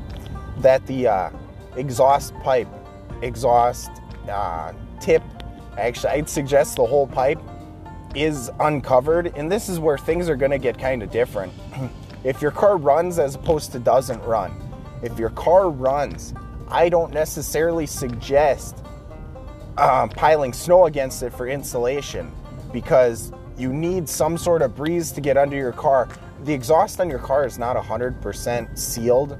that 0.58 0.86
the 0.86 1.08
uh, 1.08 1.30
exhaust 1.76 2.34
pipe, 2.40 2.68
exhaust 3.22 3.90
uh, 4.28 4.72
tip, 5.00 5.22
actually, 5.76 6.10
I'd 6.10 6.28
suggest 6.28 6.76
the 6.76 6.86
whole 6.86 7.06
pipe 7.06 7.40
is 8.14 8.50
uncovered. 8.60 9.32
And 9.36 9.50
this 9.50 9.68
is 9.68 9.78
where 9.78 9.98
things 9.98 10.28
are 10.28 10.36
going 10.36 10.52
to 10.52 10.58
get 10.58 10.78
kind 10.78 11.02
of 11.02 11.10
different. 11.10 11.52
if 12.26 12.42
your 12.42 12.50
car 12.50 12.76
runs 12.76 13.20
as 13.20 13.36
opposed 13.36 13.70
to 13.70 13.78
doesn't 13.78 14.20
run, 14.24 14.52
if 15.00 15.16
your 15.16 15.30
car 15.30 15.70
runs, 15.70 16.34
I 16.66 16.88
don't 16.88 17.14
necessarily 17.14 17.86
suggest 17.86 18.82
um, 19.78 20.08
piling 20.08 20.52
snow 20.52 20.86
against 20.86 21.22
it 21.22 21.32
for 21.32 21.46
insulation 21.46 22.32
because 22.72 23.30
you 23.56 23.72
need 23.72 24.08
some 24.08 24.36
sort 24.36 24.62
of 24.62 24.74
breeze 24.74 25.12
to 25.12 25.20
get 25.20 25.36
under 25.36 25.54
your 25.54 25.70
car. 25.70 26.08
The 26.42 26.52
exhaust 26.52 26.98
on 26.98 27.08
your 27.08 27.20
car 27.20 27.46
is 27.46 27.60
not 27.60 27.76
100% 27.76 28.76
sealed. 28.76 29.38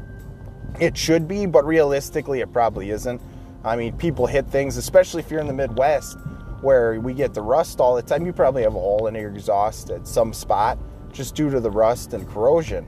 It 0.78 0.96
should 0.96 1.26
be, 1.26 1.44
but 1.44 1.66
realistically, 1.66 2.40
it 2.40 2.52
probably 2.52 2.90
isn't. 2.90 3.20
I 3.64 3.74
mean, 3.74 3.96
people 3.96 4.28
hit 4.28 4.46
things, 4.46 4.76
especially 4.76 5.24
if 5.24 5.30
you're 5.32 5.40
in 5.40 5.48
the 5.48 5.52
Midwest 5.52 6.18
where 6.60 7.00
we 7.00 7.14
get 7.14 7.34
the 7.34 7.42
rust 7.42 7.80
all 7.80 7.96
the 7.96 8.02
time. 8.02 8.24
You 8.24 8.32
probably 8.32 8.62
have 8.62 8.76
a 8.76 8.78
hole 8.78 9.08
in 9.08 9.16
your 9.16 9.30
exhaust 9.30 9.90
at 9.90 10.06
some 10.06 10.32
spot 10.32 10.78
just 11.16 11.34
due 11.34 11.50
to 11.50 11.60
the 11.60 11.70
rust 11.70 12.12
and 12.12 12.28
corrosion. 12.28 12.86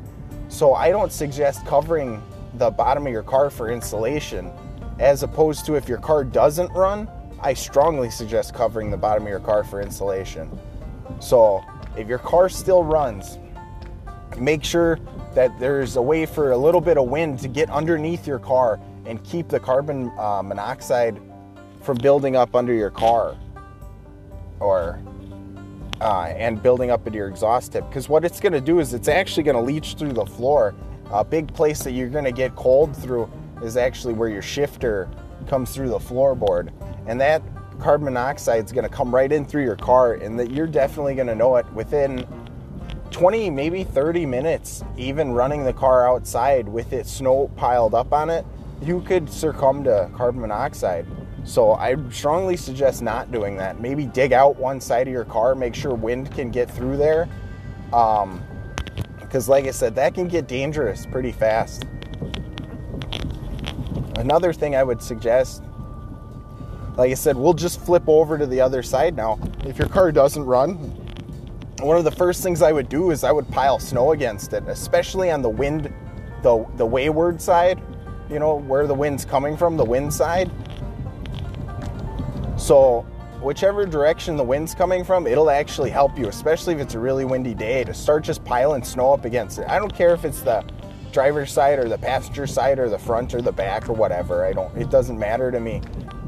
So 0.48 0.74
I 0.74 0.90
don't 0.90 1.10
suggest 1.10 1.66
covering 1.66 2.22
the 2.54 2.70
bottom 2.70 3.06
of 3.06 3.12
your 3.12 3.22
car 3.22 3.50
for 3.50 3.70
insulation 3.70 4.52
as 4.98 5.22
opposed 5.22 5.64
to 5.66 5.76
if 5.76 5.88
your 5.88 5.98
car 5.98 6.24
doesn't 6.24 6.72
run, 6.72 7.08
I 7.40 7.54
strongly 7.54 8.10
suggest 8.10 8.52
covering 8.52 8.90
the 8.90 8.96
bottom 8.96 9.22
of 9.22 9.28
your 9.28 9.40
car 9.40 9.62
for 9.62 9.80
insulation. 9.80 10.58
So, 11.20 11.64
if 11.96 12.08
your 12.08 12.18
car 12.18 12.48
still 12.48 12.82
runs, 12.82 13.38
make 14.36 14.64
sure 14.64 14.98
that 15.34 15.56
there's 15.58 15.96
a 15.96 16.02
way 16.02 16.26
for 16.26 16.50
a 16.50 16.56
little 16.56 16.80
bit 16.80 16.98
of 16.98 17.08
wind 17.08 17.38
to 17.40 17.48
get 17.48 17.70
underneath 17.70 18.26
your 18.26 18.38
car 18.38 18.80
and 19.06 19.22
keep 19.24 19.48
the 19.48 19.60
carbon 19.60 20.10
uh, 20.18 20.42
monoxide 20.42 21.20
from 21.82 21.96
building 21.98 22.34
up 22.34 22.54
under 22.54 22.72
your 22.72 22.90
car 22.90 23.36
or 24.60 25.00
uh, 26.00 26.32
and 26.36 26.62
building 26.62 26.90
up 26.90 27.06
into 27.06 27.16
your 27.16 27.28
exhaust 27.28 27.72
tip. 27.72 27.88
Because 27.88 28.08
what 28.08 28.24
it's 28.24 28.40
going 28.40 28.52
to 28.52 28.60
do 28.60 28.80
is 28.80 28.94
it's 28.94 29.08
actually 29.08 29.42
going 29.42 29.56
to 29.56 29.62
leach 29.62 29.94
through 29.94 30.12
the 30.12 30.26
floor. 30.26 30.74
A 31.10 31.24
big 31.24 31.52
place 31.52 31.82
that 31.82 31.92
you're 31.92 32.08
going 32.08 32.24
to 32.24 32.32
get 32.32 32.54
cold 32.54 32.96
through 32.96 33.30
is 33.62 33.76
actually 33.76 34.14
where 34.14 34.28
your 34.28 34.42
shifter 34.42 35.08
comes 35.48 35.74
through 35.74 35.88
the 35.88 35.98
floorboard. 35.98 36.70
And 37.06 37.20
that 37.20 37.42
carbon 37.80 38.06
monoxide 38.06 38.64
is 38.64 38.72
going 38.72 38.88
to 38.88 38.94
come 38.94 39.14
right 39.14 39.30
in 39.30 39.44
through 39.44 39.64
your 39.64 39.76
car 39.76 40.14
and 40.14 40.38
that 40.38 40.50
you're 40.50 40.66
definitely 40.66 41.14
going 41.14 41.28
to 41.28 41.34
know 41.34 41.56
it 41.56 41.72
within 41.72 42.26
20 43.10 43.50
maybe 43.50 43.84
30 43.84 44.26
minutes 44.26 44.82
even 44.96 45.32
running 45.32 45.64
the 45.64 45.72
car 45.72 46.08
outside 46.08 46.68
with 46.68 46.92
it 46.92 47.06
snow 47.06 47.50
piled 47.56 47.94
up 47.94 48.12
on 48.12 48.30
it. 48.30 48.44
You 48.82 49.00
could 49.00 49.30
succumb 49.30 49.84
to 49.84 50.10
carbon 50.14 50.40
monoxide 50.40 51.06
so 51.48 51.72
i 51.74 51.96
strongly 52.10 52.56
suggest 52.56 53.02
not 53.02 53.32
doing 53.32 53.56
that 53.56 53.80
maybe 53.80 54.06
dig 54.06 54.32
out 54.32 54.56
one 54.56 54.80
side 54.80 55.06
of 55.06 55.12
your 55.12 55.24
car 55.24 55.54
make 55.54 55.74
sure 55.74 55.94
wind 55.94 56.30
can 56.32 56.50
get 56.50 56.70
through 56.70 56.96
there 56.96 57.28
because 57.86 59.48
um, 59.48 59.50
like 59.50 59.64
i 59.64 59.70
said 59.70 59.94
that 59.94 60.14
can 60.14 60.28
get 60.28 60.46
dangerous 60.46 61.06
pretty 61.06 61.32
fast 61.32 61.84
another 64.16 64.52
thing 64.52 64.76
i 64.76 64.82
would 64.82 65.00
suggest 65.00 65.62
like 66.98 67.12
I 67.12 67.14
said, 67.14 67.36
we'll 67.36 67.54
just 67.54 67.80
flip 67.80 68.02
over 68.08 68.36
to 68.36 68.44
the 68.44 68.60
other 68.60 68.82
side 68.82 69.16
now. 69.16 69.38
If 69.64 69.78
your 69.78 69.86
car 69.86 70.10
doesn't 70.10 70.44
run, 70.44 70.74
one 71.78 71.96
of 71.96 72.02
the 72.02 72.10
first 72.10 72.42
things 72.42 72.60
I 72.60 72.72
would 72.72 72.88
do 72.88 73.12
is 73.12 73.22
I 73.22 73.30
would 73.30 73.48
pile 73.50 73.78
snow 73.78 74.10
against 74.10 74.52
it, 74.52 74.64
especially 74.66 75.30
on 75.30 75.40
the 75.40 75.48
wind, 75.48 75.94
the, 76.42 76.66
the 76.74 76.84
wayward 76.84 77.40
side, 77.40 77.80
you 78.28 78.40
know, 78.40 78.56
where 78.56 78.88
the 78.88 78.94
wind's 78.94 79.24
coming 79.24 79.56
from, 79.56 79.76
the 79.76 79.84
wind 79.84 80.12
side. 80.12 80.50
So, 82.68 83.00
whichever 83.40 83.86
direction 83.86 84.36
the 84.36 84.44
wind's 84.44 84.74
coming 84.74 85.02
from, 85.02 85.26
it'll 85.26 85.48
actually 85.48 85.88
help 85.88 86.18
you, 86.18 86.28
especially 86.28 86.74
if 86.74 86.80
it's 86.80 86.92
a 86.92 86.98
really 86.98 87.24
windy 87.24 87.54
day, 87.54 87.82
to 87.82 87.94
start 87.94 88.24
just 88.24 88.44
piling 88.44 88.84
snow 88.84 89.14
up 89.14 89.24
against 89.24 89.58
it. 89.58 89.66
I 89.70 89.78
don't 89.78 89.94
care 89.94 90.12
if 90.12 90.26
it's 90.26 90.42
the 90.42 90.62
driver's 91.10 91.50
side 91.50 91.78
or 91.78 91.88
the 91.88 91.96
passenger 91.96 92.46
side 92.46 92.78
or 92.78 92.90
the 92.90 92.98
front 92.98 93.32
or 93.32 93.40
the 93.40 93.50
back 93.50 93.88
or 93.88 93.94
whatever. 93.94 94.44
I 94.44 94.52
don't 94.52 94.76
it 94.76 94.90
doesn't 94.90 95.18
matter 95.18 95.50
to 95.50 95.58
me. 95.58 95.80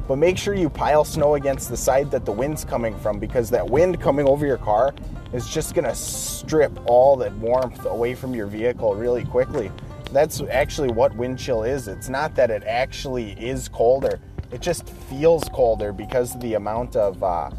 But 0.08 0.16
make 0.16 0.38
sure 0.38 0.54
you 0.54 0.70
pile 0.70 1.04
snow 1.04 1.34
against 1.34 1.68
the 1.68 1.76
side 1.76 2.10
that 2.10 2.24
the 2.24 2.32
wind's 2.32 2.64
coming 2.64 2.98
from 3.00 3.18
because 3.18 3.50
that 3.50 3.68
wind 3.68 4.00
coming 4.00 4.26
over 4.26 4.46
your 4.46 4.56
car 4.56 4.94
is 5.34 5.46
just 5.46 5.74
going 5.74 5.84
to 5.84 5.94
strip 5.94 6.72
all 6.86 7.16
that 7.16 7.34
warmth 7.34 7.84
away 7.84 8.14
from 8.14 8.34
your 8.34 8.46
vehicle 8.46 8.94
really 8.94 9.26
quickly. 9.26 9.70
That's 10.10 10.40
actually 10.50 10.88
what 10.88 11.14
wind 11.14 11.38
chill 11.38 11.64
is. 11.64 11.86
It's 11.86 12.08
not 12.08 12.34
that 12.34 12.50
it 12.50 12.64
actually 12.64 13.32
is 13.32 13.68
colder. 13.68 14.18
It 14.52 14.60
just 14.60 14.88
feels 14.88 15.44
colder 15.50 15.92
because 15.92 16.34
of 16.34 16.40
the 16.40 16.54
amount 16.54 16.96
of 16.96 17.22
uh, 17.22 17.50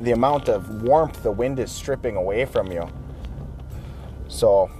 the 0.00 0.12
amount 0.12 0.48
of 0.48 0.82
warmth 0.82 1.22
the 1.22 1.30
wind 1.32 1.58
is 1.58 1.70
stripping 1.70 2.16
away 2.16 2.44
from 2.44 2.70
you. 2.70 2.88
So 4.28 4.70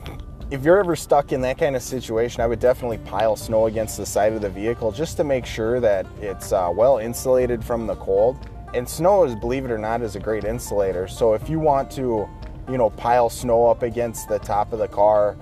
if 0.50 0.64
you're 0.64 0.78
ever 0.78 0.96
stuck 0.96 1.32
in 1.32 1.40
that 1.42 1.58
kind 1.58 1.76
of 1.76 1.82
situation, 1.82 2.40
I 2.40 2.46
would 2.46 2.60
definitely 2.60 2.98
pile 2.98 3.36
snow 3.36 3.66
against 3.66 3.96
the 3.96 4.06
side 4.06 4.32
of 4.32 4.40
the 4.40 4.48
vehicle 4.48 4.92
just 4.92 5.16
to 5.18 5.24
make 5.24 5.44
sure 5.44 5.80
that 5.80 6.06
it's 6.20 6.52
uh, 6.52 6.70
well 6.74 6.98
insulated 6.98 7.64
from 7.64 7.86
the 7.86 7.96
cold. 7.96 8.48
And 8.74 8.88
snow 8.88 9.24
is, 9.24 9.34
believe 9.34 9.64
it 9.64 9.70
or 9.70 9.78
not, 9.78 10.02
is 10.02 10.16
a 10.16 10.20
great 10.20 10.44
insulator. 10.44 11.08
So 11.08 11.34
if 11.34 11.48
you 11.48 11.58
want 11.58 11.90
to, 11.92 12.28
you 12.68 12.78
know, 12.78 12.90
pile 12.90 13.28
snow 13.28 13.66
up 13.66 13.82
against 13.82 14.28
the 14.28 14.38
top 14.38 14.72
of 14.72 14.78
the 14.78 14.88
car 14.88 15.36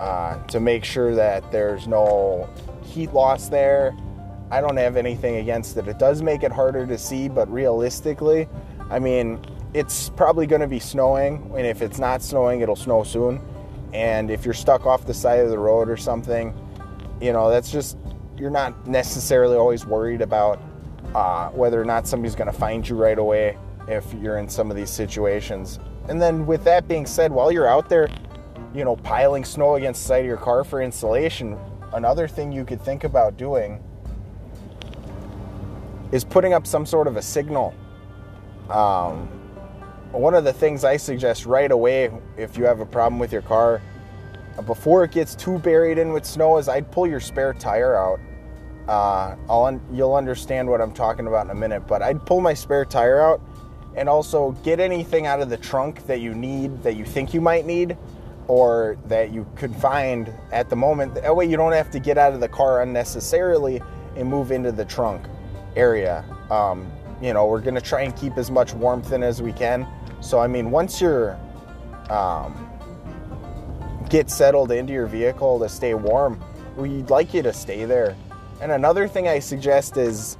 uh, 0.00 0.42
to 0.46 0.60
make 0.60 0.84
sure 0.84 1.14
that 1.14 1.50
there's 1.52 1.86
no 1.86 2.48
heat 2.84 3.12
loss 3.12 3.48
there. 3.48 3.96
I 4.52 4.60
don't 4.60 4.76
have 4.76 4.98
anything 4.98 5.36
against 5.36 5.78
it. 5.78 5.88
It 5.88 5.98
does 5.98 6.20
make 6.20 6.42
it 6.42 6.52
harder 6.52 6.86
to 6.86 6.98
see, 6.98 7.26
but 7.26 7.50
realistically, 7.50 8.50
I 8.90 8.98
mean, 8.98 9.42
it's 9.72 10.10
probably 10.10 10.46
going 10.46 10.60
to 10.60 10.66
be 10.66 10.78
snowing, 10.78 11.50
and 11.56 11.66
if 11.66 11.80
it's 11.80 11.98
not 11.98 12.22
snowing, 12.22 12.60
it'll 12.60 12.76
snow 12.76 13.02
soon. 13.02 13.40
And 13.94 14.30
if 14.30 14.44
you're 14.44 14.52
stuck 14.52 14.84
off 14.84 15.06
the 15.06 15.14
side 15.14 15.40
of 15.40 15.48
the 15.48 15.58
road 15.58 15.88
or 15.88 15.96
something, 15.96 16.54
you 17.18 17.32
know, 17.32 17.48
that's 17.48 17.72
just, 17.72 17.96
you're 18.36 18.50
not 18.50 18.86
necessarily 18.86 19.56
always 19.56 19.86
worried 19.86 20.20
about 20.20 20.60
uh, 21.14 21.48
whether 21.48 21.80
or 21.80 21.86
not 21.86 22.06
somebody's 22.06 22.34
going 22.34 22.52
to 22.52 22.58
find 22.58 22.86
you 22.86 22.94
right 22.94 23.18
away 23.18 23.56
if 23.88 24.04
you're 24.20 24.36
in 24.36 24.50
some 24.50 24.70
of 24.70 24.76
these 24.76 24.90
situations. 24.90 25.78
And 26.10 26.20
then, 26.20 26.44
with 26.44 26.62
that 26.64 26.86
being 26.86 27.06
said, 27.06 27.32
while 27.32 27.50
you're 27.50 27.68
out 27.68 27.88
there, 27.88 28.10
you 28.74 28.84
know, 28.84 28.96
piling 28.96 29.46
snow 29.46 29.76
against 29.76 30.02
the 30.02 30.08
side 30.08 30.20
of 30.20 30.26
your 30.26 30.36
car 30.36 30.62
for 30.62 30.82
insulation, 30.82 31.58
another 31.94 32.28
thing 32.28 32.52
you 32.52 32.66
could 32.66 32.82
think 32.82 33.04
about 33.04 33.38
doing 33.38 33.82
is 36.12 36.24
putting 36.24 36.52
up 36.52 36.66
some 36.66 36.86
sort 36.86 37.06
of 37.06 37.16
a 37.16 37.22
signal. 37.22 37.74
Um, 38.68 39.26
one 40.12 40.34
of 40.34 40.44
the 40.44 40.52
things 40.52 40.84
I 40.84 40.98
suggest 40.98 41.46
right 41.46 41.72
away 41.72 42.10
if 42.36 42.56
you 42.56 42.64
have 42.64 42.80
a 42.80 42.86
problem 42.86 43.18
with 43.18 43.32
your 43.32 43.42
car, 43.42 43.80
before 44.66 45.04
it 45.04 45.10
gets 45.10 45.34
too 45.34 45.58
buried 45.58 45.96
in 45.96 46.12
with 46.12 46.26
snow, 46.26 46.58
is 46.58 46.68
I'd 46.68 46.90
pull 46.92 47.06
your 47.06 47.20
spare 47.20 47.54
tire 47.54 47.96
out. 47.96 48.20
Uh, 48.86 49.36
un- 49.48 49.80
you'll 49.90 50.14
understand 50.14 50.68
what 50.68 50.82
I'm 50.82 50.92
talking 50.92 51.26
about 51.26 51.46
in 51.46 51.50
a 51.50 51.54
minute, 51.54 51.86
but 51.86 52.02
I'd 52.02 52.24
pull 52.26 52.40
my 52.40 52.52
spare 52.52 52.84
tire 52.84 53.20
out 53.20 53.40
and 53.94 54.08
also 54.08 54.52
get 54.62 54.80
anything 54.80 55.26
out 55.26 55.40
of 55.40 55.48
the 55.48 55.56
trunk 55.56 56.06
that 56.06 56.20
you 56.20 56.34
need, 56.34 56.82
that 56.82 56.96
you 56.96 57.06
think 57.06 57.32
you 57.32 57.40
might 57.40 57.64
need, 57.64 57.96
or 58.48 58.98
that 59.06 59.32
you 59.32 59.46
could 59.54 59.74
find 59.76 60.30
at 60.50 60.68
the 60.68 60.76
moment. 60.76 61.14
That 61.14 61.34
way, 61.34 61.46
you 61.46 61.56
don't 61.56 61.72
have 61.72 61.90
to 61.92 62.00
get 62.00 62.18
out 62.18 62.34
of 62.34 62.40
the 62.40 62.48
car 62.48 62.82
unnecessarily 62.82 63.80
and 64.16 64.28
move 64.28 64.52
into 64.52 64.72
the 64.72 64.84
trunk 64.84 65.24
area. 65.76 66.24
Um, 66.50 66.90
you 67.20 67.32
know, 67.32 67.46
we're 67.46 67.60
going 67.60 67.76
to 67.76 67.80
try 67.80 68.02
and 68.02 68.14
keep 68.16 68.36
as 68.36 68.50
much 68.50 68.74
warmth 68.74 69.12
in 69.12 69.22
as 69.22 69.40
we 69.40 69.52
can. 69.52 69.86
So, 70.20 70.40
I 70.40 70.46
mean, 70.48 70.70
once 70.70 71.00
you're 71.00 71.38
um, 72.10 72.68
get 74.10 74.28
settled 74.28 74.72
into 74.72 74.92
your 74.92 75.06
vehicle 75.06 75.58
to 75.60 75.68
stay 75.68 75.94
warm, 75.94 76.42
we'd 76.76 77.10
like 77.10 77.32
you 77.32 77.42
to 77.42 77.52
stay 77.52 77.84
there. 77.84 78.16
And 78.60 78.72
another 78.72 79.08
thing 79.08 79.28
I 79.28 79.38
suggest 79.38 79.96
is 79.96 80.36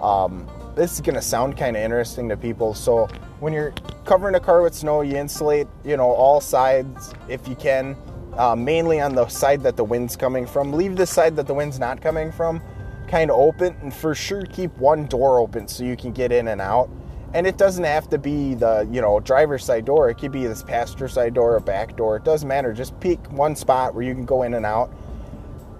um, 0.00 0.48
this 0.74 0.94
is 0.94 1.00
going 1.00 1.14
to 1.14 1.22
sound 1.22 1.56
kind 1.56 1.76
of 1.76 1.82
interesting 1.82 2.28
to 2.28 2.36
people. 2.36 2.74
So, 2.74 3.06
when 3.38 3.52
you're 3.52 3.72
covering 4.04 4.34
a 4.34 4.40
car 4.40 4.62
with 4.62 4.74
snow, 4.74 5.02
you 5.02 5.16
insulate, 5.16 5.68
you 5.84 5.96
know, 5.96 6.10
all 6.10 6.40
sides 6.40 7.12
if 7.28 7.46
you 7.46 7.54
can, 7.54 7.96
uh, 8.36 8.56
mainly 8.56 9.00
on 9.00 9.14
the 9.14 9.28
side 9.28 9.62
that 9.62 9.76
the 9.76 9.84
wind's 9.84 10.16
coming 10.16 10.46
from. 10.46 10.72
Leave 10.72 10.96
the 10.96 11.06
side 11.06 11.36
that 11.36 11.46
the 11.46 11.54
wind's 11.54 11.78
not 11.78 12.00
coming 12.00 12.32
from 12.32 12.62
kind 13.08 13.30
of 13.30 13.38
open, 13.38 13.76
and 13.82 13.92
for 13.92 14.14
sure 14.14 14.42
keep 14.46 14.76
one 14.78 15.06
door 15.06 15.38
open 15.38 15.68
so 15.68 15.84
you 15.84 15.96
can 15.96 16.12
get 16.12 16.32
in 16.32 16.48
and 16.48 16.60
out. 16.60 16.88
And 17.34 17.46
it 17.46 17.58
doesn't 17.58 17.84
have 17.84 18.08
to 18.10 18.18
be 18.18 18.54
the 18.54 18.88
you 18.90 19.00
know 19.00 19.20
driver's 19.20 19.64
side 19.64 19.84
door. 19.84 20.08
It 20.08 20.14
could 20.16 20.32
be 20.32 20.46
this 20.46 20.62
passenger 20.62 21.08
side 21.08 21.34
door 21.34 21.56
or 21.56 21.60
back 21.60 21.96
door. 21.96 22.16
It 22.16 22.24
doesn't 22.24 22.48
matter. 22.48 22.72
Just 22.72 22.98
pick 23.00 23.18
one 23.32 23.56
spot 23.56 23.94
where 23.94 24.04
you 24.04 24.14
can 24.14 24.24
go 24.24 24.42
in 24.42 24.54
and 24.54 24.64
out. 24.64 24.92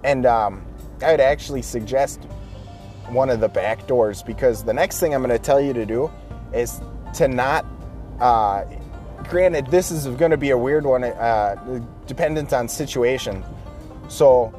And 0.03 0.25
um, 0.25 0.65
I 1.01 1.11
would 1.11 1.21
actually 1.21 1.61
suggest 1.61 2.23
one 3.07 3.29
of 3.29 3.39
the 3.39 3.47
back 3.47 3.87
doors 3.87 4.21
because 4.21 4.63
the 4.63 4.73
next 4.73 4.99
thing 4.99 5.13
I'm 5.13 5.21
going 5.21 5.35
to 5.35 5.43
tell 5.43 5.61
you 5.61 5.73
to 5.73 5.85
do 5.85 6.11
is 6.53 6.81
to 7.15 7.27
not. 7.27 7.65
Uh, 8.19 8.65
granted, 9.29 9.67
this 9.67 9.91
is 9.91 10.07
going 10.07 10.31
to 10.31 10.37
be 10.37 10.51
a 10.51 10.57
weird 10.57 10.85
one, 10.85 11.03
uh, 11.03 11.81
dependent 12.07 12.53
on 12.53 12.67
situation. 12.67 13.43
So 14.07 14.53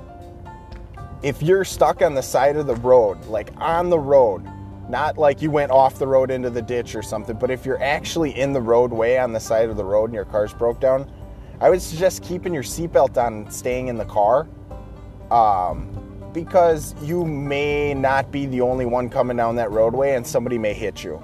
if 1.22 1.42
you're 1.42 1.64
stuck 1.64 2.02
on 2.02 2.14
the 2.14 2.22
side 2.22 2.56
of 2.56 2.66
the 2.66 2.76
road, 2.76 3.25
like 3.26 3.52
on 3.58 3.90
the 3.90 3.98
road, 3.98 4.44
not 4.88 5.18
like 5.18 5.42
you 5.42 5.50
went 5.50 5.70
off 5.70 5.98
the 5.98 6.07
road 6.07 6.31
into 6.31 6.48
the 6.48 6.62
ditch 6.62 6.94
or 6.94 7.02
something, 7.02 7.37
but 7.37 7.50
if 7.50 7.66
you're 7.66 7.83
actually 7.83 8.38
in 8.38 8.52
the 8.52 8.61
roadway 8.61 9.16
on 9.16 9.33
the 9.33 9.40
side 9.40 9.68
of 9.68 9.76
the 9.76 9.85
road 9.85 10.04
and 10.04 10.14
your 10.14 10.24
car's 10.24 10.54
broke 10.54 10.81
down, 10.81 11.11
I 11.61 11.70
would 11.70 11.83
suggest 11.83 12.22
keeping 12.22 12.54
your 12.54 12.62
seatbelt 12.62 13.16
on 13.16 13.33
and 13.35 13.52
staying 13.52 13.88
in 13.88 13.98
the 13.98 14.04
car. 14.04 14.48
Um, 15.31 15.94
because 16.33 16.94
you 17.02 17.24
may 17.24 17.94
not 17.94 18.31
be 18.31 18.46
the 18.46 18.61
only 18.61 18.87
one 18.87 19.09
coming 19.09 19.37
down 19.37 19.57
that 19.57 19.70
roadway 19.70 20.14
and 20.14 20.26
somebody 20.26 20.57
may 20.57 20.72
hit 20.72 21.02
you. 21.02 21.22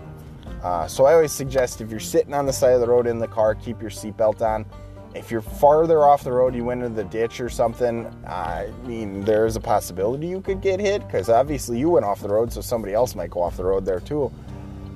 Uh, 0.63 0.89
so 0.89 1.05
I 1.05 1.15
always 1.15 1.31
suggest 1.31 1.81
if 1.81 1.91
you're 1.91 2.01
sitting 2.01 2.35
on 2.35 2.47
the 2.47 2.53
side 2.53 2.73
of 2.73 2.81
the 2.81 2.89
road 2.89 3.07
in 3.07 3.19
the 3.19 3.29
car, 3.29 3.55
keep 3.55 3.81
your 3.81 3.91
seatbelt 3.91 4.41
on 4.41 4.67
if 5.15 5.31
you're 5.31 5.41
farther 5.41 6.05
off 6.05 6.25
the 6.25 6.33
road, 6.33 6.55
you 6.55 6.65
went 6.65 6.83
into 6.83 6.95
the 6.95 7.09
ditch 7.09 7.41
or 7.41 7.49
something, 7.49 8.07
I 8.27 8.71
mean, 8.85 9.25
there's 9.25 9.55
a 9.55 9.61
possibility 9.61 10.27
you 10.27 10.41
could 10.41 10.61
get 10.61 10.81
hit 10.81 11.07
because 11.07 11.29
obviously 11.29 11.79
you 11.79 11.89
went 11.89 12.05
off 12.05 12.21
the 12.21 12.29
road, 12.29 12.53
so 12.53 12.61
somebody 12.61 12.95
else 12.95 13.15
might 13.15 13.31
go 13.31 13.43
off 13.43 13.57
the 13.57 13.65
road 13.65 13.85
there 13.85 14.01
too. 14.01 14.33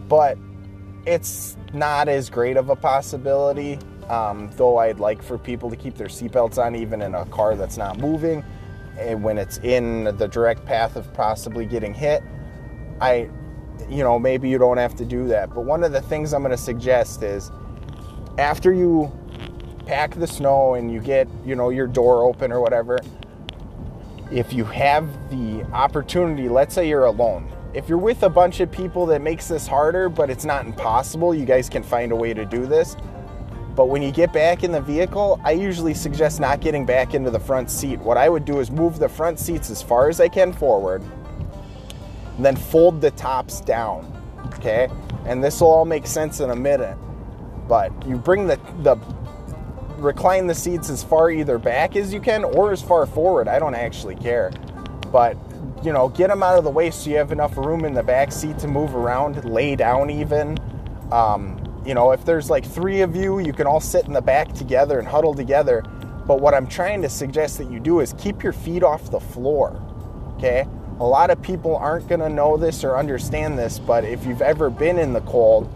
But 0.09 0.37
it's 1.07 1.57
not 1.73 2.09
as 2.09 2.31
great 2.31 2.57
of 2.57 2.69
a 2.69 2.77
possibility, 2.77 3.79
um, 4.09 4.51
though 4.57 4.79
I'd 4.79 4.99
like 4.99 5.23
for 5.23 5.39
people 5.39 5.71
to 5.71 5.77
keep 5.77 5.97
their 5.97 6.09
seatbelts 6.09 6.59
on 6.59 6.75
even 6.75 7.01
in 7.01 7.15
a 7.15 7.25
car 7.27 7.55
that's 7.55 7.77
not 7.77 7.99
moving. 7.99 8.45
And 8.99 9.23
when 9.23 9.39
it's 9.39 9.59
in 9.59 10.17
the 10.17 10.27
direct 10.27 10.65
path 10.65 10.97
of 10.97 11.13
possibly 11.15 11.65
getting 11.65 11.95
hit, 11.95 12.25
I, 13.01 13.31
you 13.89 14.03
know, 14.03 14.19
maybe 14.19 14.49
you 14.49 14.59
don't 14.59 14.79
have 14.79 14.97
to 14.97 15.05
do 15.05 15.29
that. 15.29 15.55
But 15.55 15.61
one 15.61 15.85
of 15.85 15.93
the 15.93 16.01
things 16.01 16.35
I'm 16.35 16.43
going 16.43 16.51
to 16.51 16.57
suggest 16.57 17.23
is 17.23 17.53
after 18.39 18.73
you 18.73 19.13
pack 19.89 20.15
the 20.15 20.27
snow 20.27 20.75
and 20.75 20.93
you 20.93 21.01
get, 21.01 21.27
you 21.47 21.57
know, 21.57 21.71
your 21.71 21.87
door 21.87 22.23
open 22.23 22.53
or 22.53 22.61
whatever, 22.61 22.99
if 24.31 24.53
you 24.53 24.63
have 24.67 25.09
the 25.31 25.65
opportunity, 25.73 26.47
let's 26.47 26.75
say 26.75 26.87
you're 26.87 27.07
alone. 27.07 27.51
If 27.73 27.89
you're 27.89 27.97
with 27.97 28.23
a 28.23 28.29
bunch 28.29 28.61
of 28.61 28.71
people 28.71 29.07
that 29.07 29.23
makes 29.23 29.49
this 29.49 29.67
harder, 29.67 30.11
but 30.11 30.29
it's 30.29 30.45
not 30.45 30.67
impossible, 30.67 31.35
you 31.35 31.47
guys 31.47 31.71
can 31.71 31.83
find 31.83 32.13
a 32.13 32.17
way 32.17 32.35
to 32.35 32.45
do 32.45 32.67
this. 32.67 32.97
But 33.75 33.87
when 33.87 34.03
you 34.03 34.13
get 34.13 34.31
back 34.31 34.63
in 34.63 34.73
the 34.73 34.81
vehicle, 34.81 35.41
I 35.43 35.53
usually 35.53 35.95
suggest 35.95 36.39
not 36.39 36.61
getting 36.61 36.85
back 36.85 37.15
into 37.15 37.31
the 37.31 37.41
front 37.41 37.71
seat. 37.71 37.99
What 37.99 38.19
I 38.19 38.29
would 38.29 38.45
do 38.45 38.61
is 38.61 38.71
move 38.71 38.99
the 38.99 39.09
front 39.09 39.39
seats 39.39 39.71
as 39.71 39.83
far 39.83 40.11
as 40.11 40.21
I 40.21 40.29
can 40.29 40.53
forward, 40.53 41.03
and 42.37 42.45
then 42.45 42.57
fold 42.57 43.01
the 43.01 43.13
tops 43.13 43.63
down. 43.63 44.13
Okay? 44.57 44.89
And 45.25 45.43
this 45.43 45.63
will 45.63 45.71
all 45.71 45.87
make 45.87 46.07
sense 46.07 46.41
in 46.41 46.51
a 46.51 46.57
minute. 46.57 46.99
But 47.67 47.91
you 48.07 48.17
bring 48.17 48.47
the, 48.47 48.59
the 48.83 48.97
recline 50.01 50.47
the 50.47 50.55
seats 50.55 50.91
as 50.91 51.03
far 51.03 51.31
either 51.31 51.59
back 51.59 51.97
as 51.97 52.13
you 52.13 52.21
can 52.21 52.45
or 52.45 52.73
as 52.73 52.83
far 52.83 53.07
forward. 53.07 53.49
I 53.49 53.59
don't 53.59 53.75
actually 53.75 54.17
care. 54.17 54.51
But, 55.13 55.37
you 55.83 55.93
know, 55.93 56.09
get 56.09 56.29
them 56.29 56.43
out 56.43 56.59
of 56.59 56.65
the 56.65 56.71
way 56.71 56.91
so 56.91 57.11
you 57.11 57.17
have 57.17 57.33
enough 57.33 57.57
room 57.57 57.85
in 57.85 57.95
the 57.95 58.03
back 58.03 58.33
seat 58.33 58.59
to 58.61 58.69
move 58.69 58.95
around, 58.95 59.45
lay 59.45 59.77
down 59.77 60.11
even. 60.11 60.59
Um, 61.13 61.83
you 61.87 61.95
know, 61.95 62.13
if 62.13 62.25
there's 62.25 62.51
like 62.51 62.65
three 62.65 63.01
of 63.01 63.17
you, 63.17 63.39
you 63.39 63.53
can 63.53 63.67
all 63.67 63.81
sit 63.81 64.07
in 64.07 64.13
the 64.13 64.21
back 64.21 64.53
together 64.53 64.99
and 64.99 65.09
huddle 65.09 65.35
together. 65.35 65.83
But 66.27 66.41
what 66.41 66.53
I'm 66.53 66.67
trying 66.67 67.01
to 67.03 67.09
suggest 67.09 67.57
that 67.59 67.71
you 67.71 67.81
do 67.81 68.01
is 68.01 68.13
keep 68.19 68.43
your 68.43 68.53
feet 68.53 68.83
off 68.83 69.11
the 69.11 69.21
floor. 69.21 69.81
Okay? 70.37 70.67
A 71.01 71.05
lot 71.05 71.31
of 71.31 71.41
people 71.41 71.77
aren't 71.77 72.09
going 72.09 72.21
to 72.21 72.29
know 72.29 72.57
this 72.57 72.85
or 72.85 72.97
understand 72.97 73.59
this, 73.59 73.79
but 73.79 74.05
if 74.05 74.27
you've 74.27 74.43
ever 74.43 74.69
been 74.69 74.99
in 74.99 75.13
the 75.13 75.21
cold, 75.23 75.73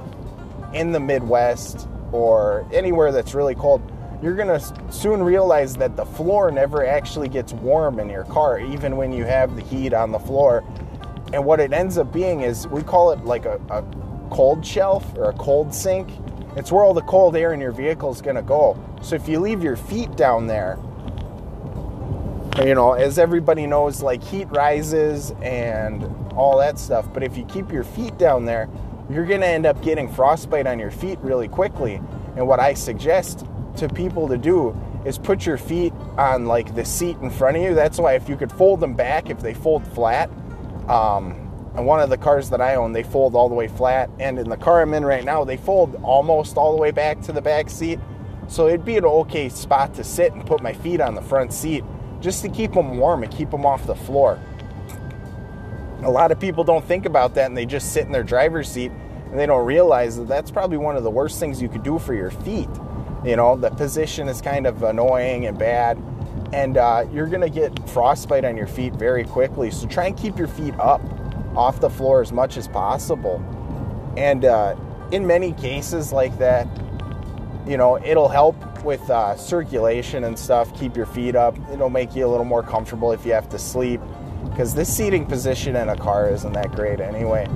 in 0.74 0.92
the 0.92 1.00
Midwest, 1.00 1.88
or 2.10 2.66
anywhere 2.72 3.12
that's 3.12 3.32
really 3.32 3.54
cold, 3.54 3.80
you're 4.22 4.36
going 4.36 4.48
to 4.48 4.92
soon 4.92 5.20
realize 5.22 5.74
that 5.76 5.96
the 5.96 6.04
floor 6.04 6.52
never 6.52 6.86
actually 6.86 7.28
gets 7.28 7.52
warm 7.52 7.98
in 7.98 8.08
your 8.08 8.24
car, 8.24 8.60
even 8.60 8.96
when 8.96 9.12
you 9.12 9.24
have 9.24 9.56
the 9.56 9.62
heat 9.62 9.92
on 9.92 10.12
the 10.12 10.18
floor. 10.18 10.64
And 11.32 11.44
what 11.44 11.58
it 11.58 11.72
ends 11.72 11.98
up 11.98 12.12
being 12.12 12.42
is 12.42 12.68
we 12.68 12.82
call 12.82 13.10
it 13.10 13.24
like 13.24 13.46
a, 13.46 13.60
a 13.70 13.82
cold 14.30 14.64
shelf 14.64 15.04
or 15.16 15.30
a 15.30 15.32
cold 15.34 15.74
sink. 15.74 16.08
It's 16.56 16.70
where 16.70 16.84
all 16.84 16.94
the 16.94 17.02
cold 17.02 17.34
air 17.34 17.52
in 17.52 17.60
your 17.60 17.72
vehicle 17.72 18.12
is 18.12 18.22
going 18.22 18.36
to 18.36 18.42
go. 18.42 18.78
So 19.02 19.16
if 19.16 19.28
you 19.28 19.40
leave 19.40 19.62
your 19.62 19.76
feet 19.76 20.14
down 20.16 20.46
there, 20.46 20.78
you 22.58 22.74
know, 22.74 22.92
as 22.92 23.18
everybody 23.18 23.66
knows, 23.66 24.02
like 24.02 24.22
heat 24.22 24.46
rises 24.50 25.32
and 25.42 26.04
all 26.34 26.58
that 26.58 26.78
stuff. 26.78 27.12
But 27.12 27.24
if 27.24 27.36
you 27.36 27.44
keep 27.46 27.72
your 27.72 27.82
feet 27.82 28.18
down 28.18 28.44
there, 28.44 28.68
you're 29.10 29.26
going 29.26 29.40
to 29.40 29.48
end 29.48 29.66
up 29.66 29.82
getting 29.82 30.08
frostbite 30.08 30.66
on 30.66 30.78
your 30.78 30.90
feet 30.90 31.18
really 31.22 31.48
quickly. 31.48 31.94
And 32.36 32.46
what 32.46 32.60
I 32.60 32.74
suggest 32.74 33.46
to 33.76 33.88
people 33.88 34.28
to 34.28 34.36
do 34.36 34.76
is 35.04 35.18
put 35.18 35.46
your 35.46 35.58
feet 35.58 35.92
on 36.16 36.46
like 36.46 36.74
the 36.74 36.84
seat 36.84 37.16
in 37.18 37.30
front 37.30 37.56
of 37.56 37.62
you. 37.62 37.74
That's 37.74 37.98
why 37.98 38.14
if 38.14 38.28
you 38.28 38.36
could 38.36 38.52
fold 38.52 38.80
them 38.80 38.94
back, 38.94 39.30
if 39.30 39.40
they 39.40 39.54
fold 39.54 39.86
flat, 39.88 40.30
um, 40.88 41.42
and 41.74 41.86
one 41.86 42.00
of 42.00 42.10
the 42.10 42.18
cars 42.18 42.50
that 42.50 42.60
I 42.60 42.74
own, 42.74 42.92
they 42.92 43.02
fold 43.02 43.34
all 43.34 43.48
the 43.48 43.54
way 43.54 43.66
flat. 43.66 44.10
And 44.18 44.38
in 44.38 44.48
the 44.48 44.56
car 44.56 44.82
I'm 44.82 44.92
in 44.92 45.04
right 45.04 45.24
now, 45.24 45.44
they 45.44 45.56
fold 45.56 45.98
almost 46.02 46.56
all 46.56 46.74
the 46.76 46.80
way 46.80 46.90
back 46.90 47.22
to 47.22 47.32
the 47.32 47.40
back 47.40 47.70
seat. 47.70 47.98
So 48.46 48.68
it'd 48.68 48.84
be 48.84 48.98
an 48.98 49.04
okay 49.04 49.48
spot 49.48 49.94
to 49.94 50.04
sit 50.04 50.32
and 50.34 50.44
put 50.44 50.62
my 50.62 50.74
feet 50.74 51.00
on 51.00 51.14
the 51.14 51.22
front 51.22 51.52
seat 51.52 51.84
just 52.20 52.42
to 52.42 52.48
keep 52.50 52.72
them 52.72 52.98
warm 52.98 53.22
and 53.22 53.32
keep 53.32 53.50
them 53.50 53.64
off 53.64 53.86
the 53.86 53.94
floor. 53.94 54.38
A 56.02 56.10
lot 56.10 56.30
of 56.30 56.38
people 56.38 56.62
don't 56.62 56.84
think 56.84 57.06
about 57.06 57.34
that 57.36 57.46
and 57.46 57.56
they 57.56 57.64
just 57.64 57.92
sit 57.92 58.04
in 58.04 58.12
their 58.12 58.24
driver's 58.24 58.68
seat 58.68 58.92
and 59.30 59.38
they 59.38 59.46
don't 59.46 59.64
realize 59.64 60.16
that 60.18 60.28
that's 60.28 60.50
probably 60.50 60.76
one 60.76 60.96
of 60.96 61.04
the 61.04 61.10
worst 61.10 61.40
things 61.40 61.62
you 61.62 61.68
could 61.68 61.82
do 61.82 61.98
for 61.98 62.12
your 62.12 62.30
feet. 62.30 62.68
You 63.24 63.36
know, 63.36 63.56
the 63.56 63.70
position 63.70 64.28
is 64.28 64.40
kind 64.40 64.66
of 64.66 64.82
annoying 64.82 65.46
and 65.46 65.58
bad. 65.58 65.96
and 66.52 66.76
uh, 66.76 67.06
you're 67.12 67.26
gonna 67.26 67.48
get 67.48 67.88
frostbite 67.88 68.44
on 68.44 68.56
your 68.56 68.66
feet 68.66 68.92
very 68.94 69.24
quickly. 69.24 69.70
So 69.70 69.86
try 69.86 70.06
and 70.06 70.16
keep 70.16 70.38
your 70.38 70.48
feet 70.48 70.74
up 70.78 71.00
off 71.56 71.80
the 71.80 71.90
floor 71.90 72.20
as 72.20 72.32
much 72.32 72.56
as 72.56 72.68
possible. 72.68 73.42
And 74.16 74.44
uh, 74.44 74.76
in 75.10 75.26
many 75.26 75.52
cases 75.54 76.12
like 76.12 76.36
that, 76.38 76.68
you 77.66 77.76
know, 77.76 77.98
it'll 78.04 78.28
help 78.28 78.84
with 78.84 79.08
uh, 79.08 79.36
circulation 79.36 80.24
and 80.24 80.38
stuff. 80.38 80.76
Keep 80.78 80.96
your 80.96 81.06
feet 81.06 81.36
up. 81.36 81.56
It'll 81.72 81.90
make 81.90 82.14
you 82.14 82.26
a 82.26 82.30
little 82.30 82.44
more 82.44 82.62
comfortable 82.62 83.12
if 83.12 83.24
you 83.24 83.32
have 83.32 83.48
to 83.50 83.58
sleep, 83.58 84.00
because 84.50 84.74
this 84.74 84.94
seating 84.94 85.24
position 85.24 85.76
in 85.76 85.88
a 85.88 85.96
car 85.96 86.28
isn't 86.28 86.52
that 86.52 86.72
great 86.72 87.00
anyway. 87.00 87.48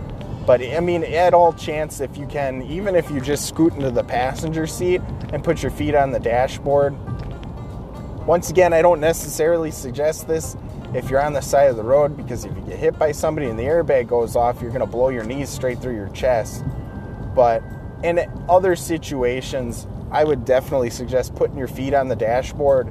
But 0.47 0.63
I 0.63 0.79
mean, 0.79 1.03
at 1.03 1.35
all 1.35 1.53
chance, 1.53 2.01
if 2.01 2.17
you 2.17 2.27
can, 2.27 2.63
even 2.63 2.95
if 2.95 3.11
you 3.11 3.21
just 3.21 3.49
scoot 3.49 3.75
into 3.75 3.91
the 3.91 4.05
passenger 4.05 4.67
seat 4.67 5.01
and 5.33 5.43
put 5.43 5.61
your 5.61 5.73
feet 5.73 5.97
on 5.97 6.13
the 6.13 6.21
dashboard. 6.21 6.97
Once 8.27 8.51
again, 8.51 8.73
I 8.73 8.81
don't 8.81 9.01
necessarily 9.01 9.71
suggest 9.71 10.29
this 10.29 10.57
if 10.95 11.11
you're 11.11 11.23
on 11.23 11.33
the 11.33 11.41
side 11.41 11.69
of 11.69 11.77
the 11.77 11.83
road 11.83 12.17
because 12.17 12.45
if 12.45 12.55
you 12.57 12.63
get 12.63 12.79
hit 12.79 12.99
by 12.99 13.13
somebody 13.13 13.49
and 13.49 13.59
the 13.59 13.65
airbag 13.65 14.07
goes 14.07 14.37
off, 14.37 14.61
you're 14.63 14.71
going 14.71 14.81
to 14.81 14.87
blow 14.87 15.09
your 15.09 15.25
knees 15.25 15.49
straight 15.49 15.81
through 15.81 15.95
your 15.95 16.09
chest. 16.11 16.65
But 17.35 17.63
in 18.03 18.21
other 18.49 18.77
situations, 18.77 19.87
I 20.11 20.25
would 20.25 20.45
definitely 20.45 20.91
suggest 20.91 21.35
putting 21.35 21.59
your 21.59 21.69
feet 21.69 21.93
on 21.93 22.09
the 22.09 22.17
dashboard 22.17 22.89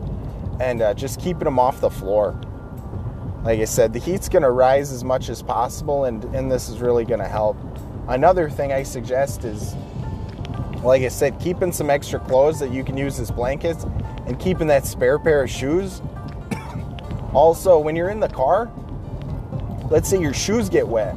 and 0.59 0.81
uh, 0.81 0.93
just 0.93 1.21
keeping 1.21 1.45
them 1.45 1.59
off 1.59 1.79
the 1.79 1.89
floor. 1.89 2.39
Like 3.45 3.59
I 3.59 3.65
said, 3.65 3.93
the 3.93 3.99
heat's 3.99 4.27
going 4.27 4.41
to 4.41 4.49
rise 4.49 4.91
as 4.91 5.03
much 5.03 5.29
as 5.29 5.43
possible, 5.43 6.05
and, 6.05 6.23
and 6.35 6.51
this 6.51 6.67
is 6.67 6.79
really 6.79 7.05
going 7.05 7.19
to 7.19 7.27
help. 7.27 7.55
Another 8.07 8.49
thing 8.49 8.73
I 8.73 8.81
suggest 8.81 9.43
is, 9.43 9.75
like 10.81 11.03
I 11.03 11.09
said, 11.09 11.39
keeping 11.39 11.71
some 11.71 11.91
extra 11.91 12.19
clothes 12.19 12.59
that 12.59 12.71
you 12.71 12.83
can 12.83 12.97
use 12.97 13.19
as 13.19 13.29
blankets 13.29 13.83
and 14.25 14.39
keeping 14.39 14.65
that 14.65 14.87
spare 14.87 15.19
pair 15.19 15.43
of 15.43 15.51
shoes. 15.51 16.01
also, 17.35 17.77
when 17.77 17.95
you're 17.95 18.09
in 18.09 18.19
the 18.19 18.29
car, 18.29 18.71
let's 19.91 20.09
say 20.09 20.19
your 20.19 20.33
shoes 20.33 20.67
get 20.67 20.87
wet 20.87 21.15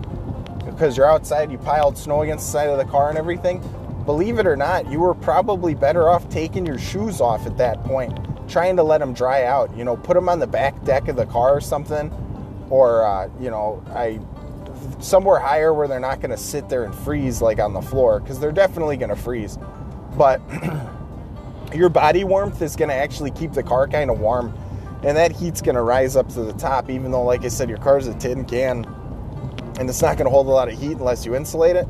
because 0.67 0.99
you're 0.99 1.11
outside, 1.11 1.51
you 1.51 1.57
piled 1.57 1.97
snow 1.97 2.21
against 2.21 2.45
the 2.45 2.53
side 2.53 2.69
of 2.69 2.77
the 2.77 2.85
car 2.85 3.09
and 3.09 3.17
everything 3.17 3.63
believe 4.09 4.39
it 4.39 4.47
or 4.47 4.57
not, 4.57 4.91
you 4.91 5.01
were 5.01 5.13
probably 5.13 5.75
better 5.75 6.09
off 6.09 6.27
taking 6.31 6.65
your 6.65 6.79
shoes 6.79 7.21
off 7.21 7.45
at 7.45 7.59
that 7.59 7.85
point, 7.85 8.19
trying 8.49 8.75
to 8.75 8.83
let 8.83 9.01
them 9.01 9.13
dry 9.13 9.45
out. 9.45 9.77
You 9.77 9.85
know, 9.85 9.99
put 9.99 10.15
them 10.15 10.31
on 10.31 10.39
the 10.39 10.47
back 10.47 10.83
deck 10.83 11.09
of 11.09 11.17
the 11.17 11.27
car 11.27 11.55
or 11.55 11.61
something, 11.61 12.11
or 12.71 13.05
uh, 13.05 13.29
you 13.39 13.51
know, 13.51 13.85
I 13.91 14.19
somewhere 14.99 15.39
higher 15.39 15.75
where 15.75 15.87
they're 15.89 16.01
not 16.01 16.23
going 16.23 16.31
to 16.31 16.39
sit 16.39 16.71
there 16.71 16.85
and 16.85 16.95
freeze 16.95 17.43
like 17.43 17.59
on 17.59 17.75
the 17.75 17.83
floor 17.83 18.21
because 18.21 18.41
they're 18.41 18.51
definitely 18.51 18.97
going 18.97 19.11
to 19.11 19.17
freeze. 19.17 19.59
But 20.17 20.41
your 21.75 21.91
body 21.91 22.25
warmth 22.25 22.63
is 22.63 22.77
going 22.77 22.89
to 22.89 22.95
actually 22.95 23.33
keep 23.33 23.53
the 23.53 23.63
car 23.63 23.87
kind 23.89 24.11
of 24.11 24.21
warm, 24.21 24.57
and 25.03 25.19
that 25.19 25.33
heat's 25.33 25.61
going 25.61 25.75
to 25.75 25.83
rise 25.83 26.17
up 26.17 26.31
to 26.31 26.45
the 26.45 26.55
top. 26.55 26.89
Even 26.89 27.11
though, 27.11 27.25
like 27.25 27.45
I 27.45 27.49
said, 27.49 27.69
your 27.69 27.77
car's 27.77 28.07
a 28.07 28.15
tin 28.15 28.47
can, 28.47 28.87
and 29.79 29.87
it's 29.87 30.01
not 30.01 30.17
going 30.17 30.25
to 30.25 30.31
hold 30.31 30.47
a 30.47 30.51
lot 30.51 30.73
of 30.73 30.81
heat 30.81 30.93
unless 30.93 31.27
you 31.27 31.37
insulate 31.37 31.77
it 31.77 31.87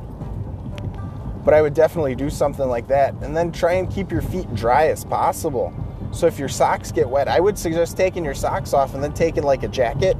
but 1.44 1.54
I 1.54 1.62
would 1.62 1.74
definitely 1.74 2.14
do 2.14 2.30
something 2.30 2.68
like 2.68 2.88
that. 2.88 3.14
And 3.22 3.36
then 3.36 3.52
try 3.52 3.74
and 3.74 3.90
keep 3.90 4.10
your 4.10 4.22
feet 4.22 4.52
dry 4.54 4.88
as 4.88 5.04
possible. 5.04 5.72
So 6.10 6.26
if 6.26 6.38
your 6.38 6.48
socks 6.48 6.92
get 6.92 7.08
wet, 7.08 7.28
I 7.28 7.40
would 7.40 7.58
suggest 7.58 7.96
taking 7.96 8.24
your 8.24 8.34
socks 8.34 8.72
off 8.72 8.94
and 8.94 9.02
then 9.02 9.12
taking 9.12 9.42
like 9.42 9.62
a 9.62 9.68
jacket 9.68 10.16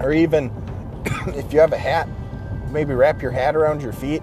or 0.00 0.12
even 0.12 0.50
if 1.28 1.52
you 1.52 1.60
have 1.60 1.72
a 1.72 1.78
hat, 1.78 2.08
maybe 2.70 2.94
wrap 2.94 3.22
your 3.22 3.30
hat 3.30 3.54
around 3.54 3.82
your 3.82 3.92
feet 3.92 4.22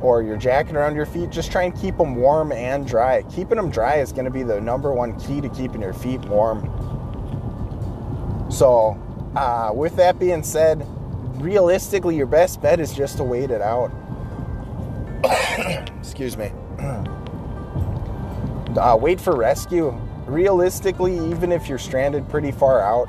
or 0.00 0.22
your 0.22 0.36
jacket 0.36 0.76
around 0.76 0.94
your 0.94 1.06
feet. 1.06 1.30
Just 1.30 1.50
try 1.50 1.64
and 1.64 1.78
keep 1.78 1.96
them 1.96 2.16
warm 2.16 2.52
and 2.52 2.86
dry. 2.86 3.22
Keeping 3.34 3.56
them 3.56 3.70
dry 3.70 3.96
is 3.96 4.12
going 4.12 4.24
to 4.24 4.30
be 4.30 4.42
the 4.42 4.60
number 4.60 4.92
one 4.92 5.18
key 5.18 5.40
to 5.40 5.48
keeping 5.48 5.80
your 5.80 5.92
feet 5.92 6.20
warm. 6.22 6.62
So, 8.50 8.96
uh, 9.36 9.72
with 9.74 9.96
that 9.96 10.18
being 10.18 10.42
said, 10.42 10.86
realistically, 11.40 12.16
your 12.16 12.26
best 12.26 12.62
bet 12.62 12.80
is 12.80 12.94
just 12.94 13.18
to 13.18 13.24
wait 13.24 13.50
it 13.50 13.60
out. 13.60 13.92
Excuse 15.98 16.36
me. 16.36 16.52
uh, 18.78 18.96
wait 19.00 19.20
for 19.20 19.36
rescue. 19.36 19.90
Realistically, 20.26 21.18
even 21.30 21.52
if 21.52 21.68
you're 21.68 21.78
stranded 21.78 22.28
pretty 22.28 22.52
far 22.52 22.80
out, 22.80 23.08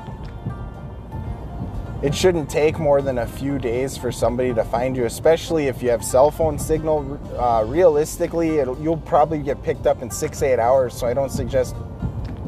it 2.02 2.14
shouldn't 2.14 2.48
take 2.48 2.78
more 2.78 3.02
than 3.02 3.18
a 3.18 3.26
few 3.26 3.58
days 3.58 3.98
for 3.98 4.10
somebody 4.10 4.54
to 4.54 4.64
find 4.64 4.96
you, 4.96 5.04
especially 5.04 5.66
if 5.66 5.82
you 5.82 5.90
have 5.90 6.02
cell 6.02 6.30
phone 6.30 6.58
signal. 6.58 7.20
Uh, 7.38 7.62
realistically, 7.66 8.56
you'll 8.56 8.96
probably 8.96 9.40
get 9.40 9.62
picked 9.62 9.86
up 9.86 10.00
in 10.00 10.10
six, 10.10 10.42
eight 10.42 10.58
hours, 10.58 10.94
so 10.94 11.06
I 11.06 11.12
don't 11.12 11.28
suggest 11.28 11.76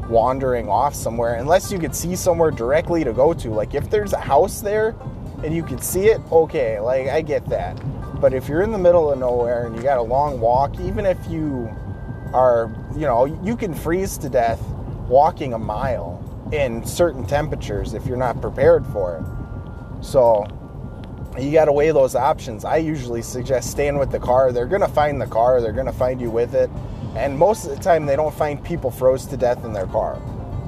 wandering 0.09 0.67
off 0.69 0.93
somewhere 0.93 1.35
unless 1.35 1.71
you 1.71 1.79
could 1.79 1.95
see 1.95 2.15
somewhere 2.15 2.51
directly 2.51 3.03
to 3.03 3.13
go 3.13 3.33
to. 3.33 3.49
Like 3.49 3.73
if 3.73 3.89
there's 3.89 4.13
a 4.13 4.19
house 4.19 4.61
there 4.61 4.95
and 5.43 5.55
you 5.55 5.63
could 5.63 5.83
see 5.83 6.07
it, 6.07 6.19
okay, 6.31 6.79
like 6.79 7.07
I 7.07 7.21
get 7.21 7.47
that. 7.49 7.79
But 8.23 8.33
if 8.33 8.47
you're 8.47 8.61
in 8.61 8.71
the 8.71 8.77
middle 8.77 9.11
of 9.11 9.19
nowhere 9.19 9.65
and 9.65 9.75
you 9.75 9.81
got 9.83 9.97
a 9.97 10.01
long 10.01 10.39
walk, 10.39 10.79
even 10.79 11.05
if 11.05 11.17
you 11.27 11.69
are, 12.33 12.73
you 12.93 13.01
know, 13.01 13.25
you 13.25 13.57
can 13.57 13.73
freeze 13.73 14.17
to 14.19 14.29
death 14.29 14.61
walking 15.09 15.51
a 15.51 15.57
mile 15.57 16.23
in 16.53 16.85
certain 16.85 17.25
temperatures 17.25 17.93
if 17.93 18.05
you're 18.05 18.15
not 18.15 18.39
prepared 18.39 18.87
for 18.87 19.17
it. 19.17 20.05
So 20.05 20.45
you 21.37 21.51
got 21.51 21.65
to 21.65 21.73
weigh 21.73 21.91
those 21.91 22.15
options. 22.15 22.63
I 22.63 22.77
usually 22.77 23.21
suggest 23.21 23.71
staying 23.71 23.97
with 23.97 24.09
the 24.09 24.19
car. 24.19 24.53
They're 24.53 24.67
going 24.67 24.79
to 24.79 24.87
find 24.87 25.19
the 25.19 25.27
car, 25.27 25.59
they're 25.59 25.73
going 25.73 25.87
to 25.87 25.91
find 25.91 26.21
you 26.21 26.31
with 26.31 26.55
it. 26.55 26.69
And 27.17 27.37
most 27.37 27.65
of 27.65 27.75
the 27.75 27.83
time, 27.83 28.05
they 28.05 28.15
don't 28.15 28.33
find 28.33 28.63
people 28.63 28.89
froze 28.89 29.25
to 29.25 29.35
death 29.35 29.65
in 29.65 29.73
their 29.73 29.87
car. 29.87 30.15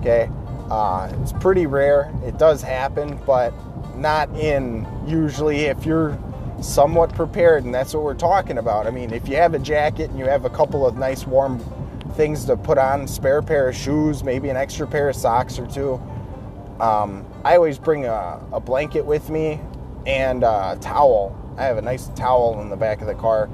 Okay? 0.01 0.29
Uh, 0.69 1.09
it's 1.21 1.31
pretty 1.31 1.67
rare. 1.67 2.13
It 2.25 2.37
does 2.37 2.61
happen, 2.61 3.17
but 3.25 3.53
not 3.95 4.29
in 4.35 4.85
usually 5.07 5.67
if 5.67 5.85
you're 5.85 6.19
somewhat 6.61 7.13
prepared, 7.13 7.65
and 7.65 7.73
that's 7.73 7.93
what 7.93 8.03
we're 8.03 8.13
talking 8.13 8.57
about. 8.57 8.87
I 8.87 8.91
mean, 8.91 9.13
if 9.13 9.27
you 9.27 9.35
have 9.35 9.53
a 9.53 9.59
jacket 9.59 10.09
and 10.09 10.19
you 10.19 10.25
have 10.25 10.45
a 10.45 10.49
couple 10.49 10.85
of 10.85 10.97
nice 10.97 11.27
warm 11.27 11.59
things 12.15 12.45
to 12.45 12.57
put 12.57 12.77
on, 12.77 13.07
spare 13.07 13.41
pair 13.41 13.69
of 13.69 13.75
shoes, 13.75 14.23
maybe 14.23 14.49
an 14.49 14.57
extra 14.57 14.87
pair 14.87 15.09
of 15.09 15.15
socks 15.15 15.59
or 15.59 15.67
two. 15.67 16.01
Um, 16.79 17.25
I 17.43 17.55
always 17.55 17.77
bring 17.77 18.05
a, 18.05 18.41
a, 18.51 18.59
blanket 18.59 19.05
with 19.05 19.29
me 19.29 19.61
and 20.05 20.43
a 20.43 20.77
towel. 20.81 21.35
I 21.57 21.63
have 21.65 21.77
a 21.77 21.81
nice 21.81 22.07
towel 22.15 22.61
in 22.61 22.69
the 22.69 22.75
back 22.75 23.01
of 23.01 23.07
the 23.07 23.15
car 23.15 23.49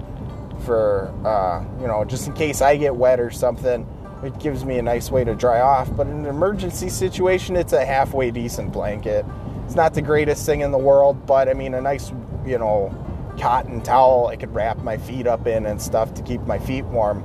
for, 0.66 1.14
uh, 1.26 1.64
you 1.80 1.88
know, 1.88 2.04
just 2.04 2.28
in 2.28 2.34
case 2.34 2.62
I 2.62 2.78
get 2.78 2.96
wet 2.96 3.20
or 3.20 3.30
something. 3.30 3.88
It 4.24 4.40
gives 4.40 4.66
me 4.66 4.78
a 4.78 4.82
nice 4.82 5.10
way 5.10 5.24
to 5.24 5.36
dry 5.36 5.62
off. 5.62 5.96
But 5.96 6.08
in 6.08 6.14
an 6.14 6.26
emergency 6.26 6.90
situation, 6.90 7.56
it's 7.56 7.74
a 7.74 7.86
halfway 7.86 8.32
decent 8.32 8.72
blanket. 8.72 9.26
It's 9.66 9.76
not 9.76 9.94
the 9.94 10.02
greatest 10.02 10.46
thing 10.46 10.62
in 10.62 10.72
the 10.72 10.78
world, 10.78 11.26
but 11.26 11.48
I 11.48 11.54
mean, 11.54 11.74
a 11.74 11.82
nice, 11.82 12.12
you 12.46 12.58
know, 12.58 12.94
cotton 13.40 13.82
towel 13.82 14.28
I 14.28 14.36
could 14.36 14.54
wrap 14.54 14.78
my 14.80 14.98
feet 14.98 15.28
up 15.28 15.48
in 15.48 15.66
and 15.66 15.82
stuff 15.82 16.14
to 16.16 16.22
keep 16.22 16.42
my 16.42 16.60
feet 16.60 16.86
warm. 16.86 17.24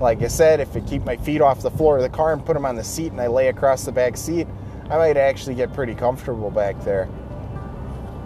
Like 0.00 0.22
I 0.22 0.28
said, 0.28 0.60
if 0.60 0.76
I 0.76 0.80
keep 0.80 1.04
my 1.04 1.16
feet 1.16 1.40
off 1.40 1.62
the 1.62 1.70
floor 1.70 1.96
of 1.96 2.02
the 2.02 2.08
car 2.08 2.32
and 2.32 2.44
put 2.44 2.54
them 2.54 2.66
on 2.66 2.76
the 2.76 2.84
seat 2.84 3.12
and 3.12 3.20
I 3.20 3.28
lay 3.28 3.48
across 3.48 3.84
the 3.84 3.92
back 3.92 4.16
seat, 4.16 4.46
I 4.90 4.98
might 4.98 5.16
actually 5.16 5.54
get 5.54 5.72
pretty 5.72 5.94
comfortable 5.94 6.50
back 6.50 6.78
there. 6.84 7.08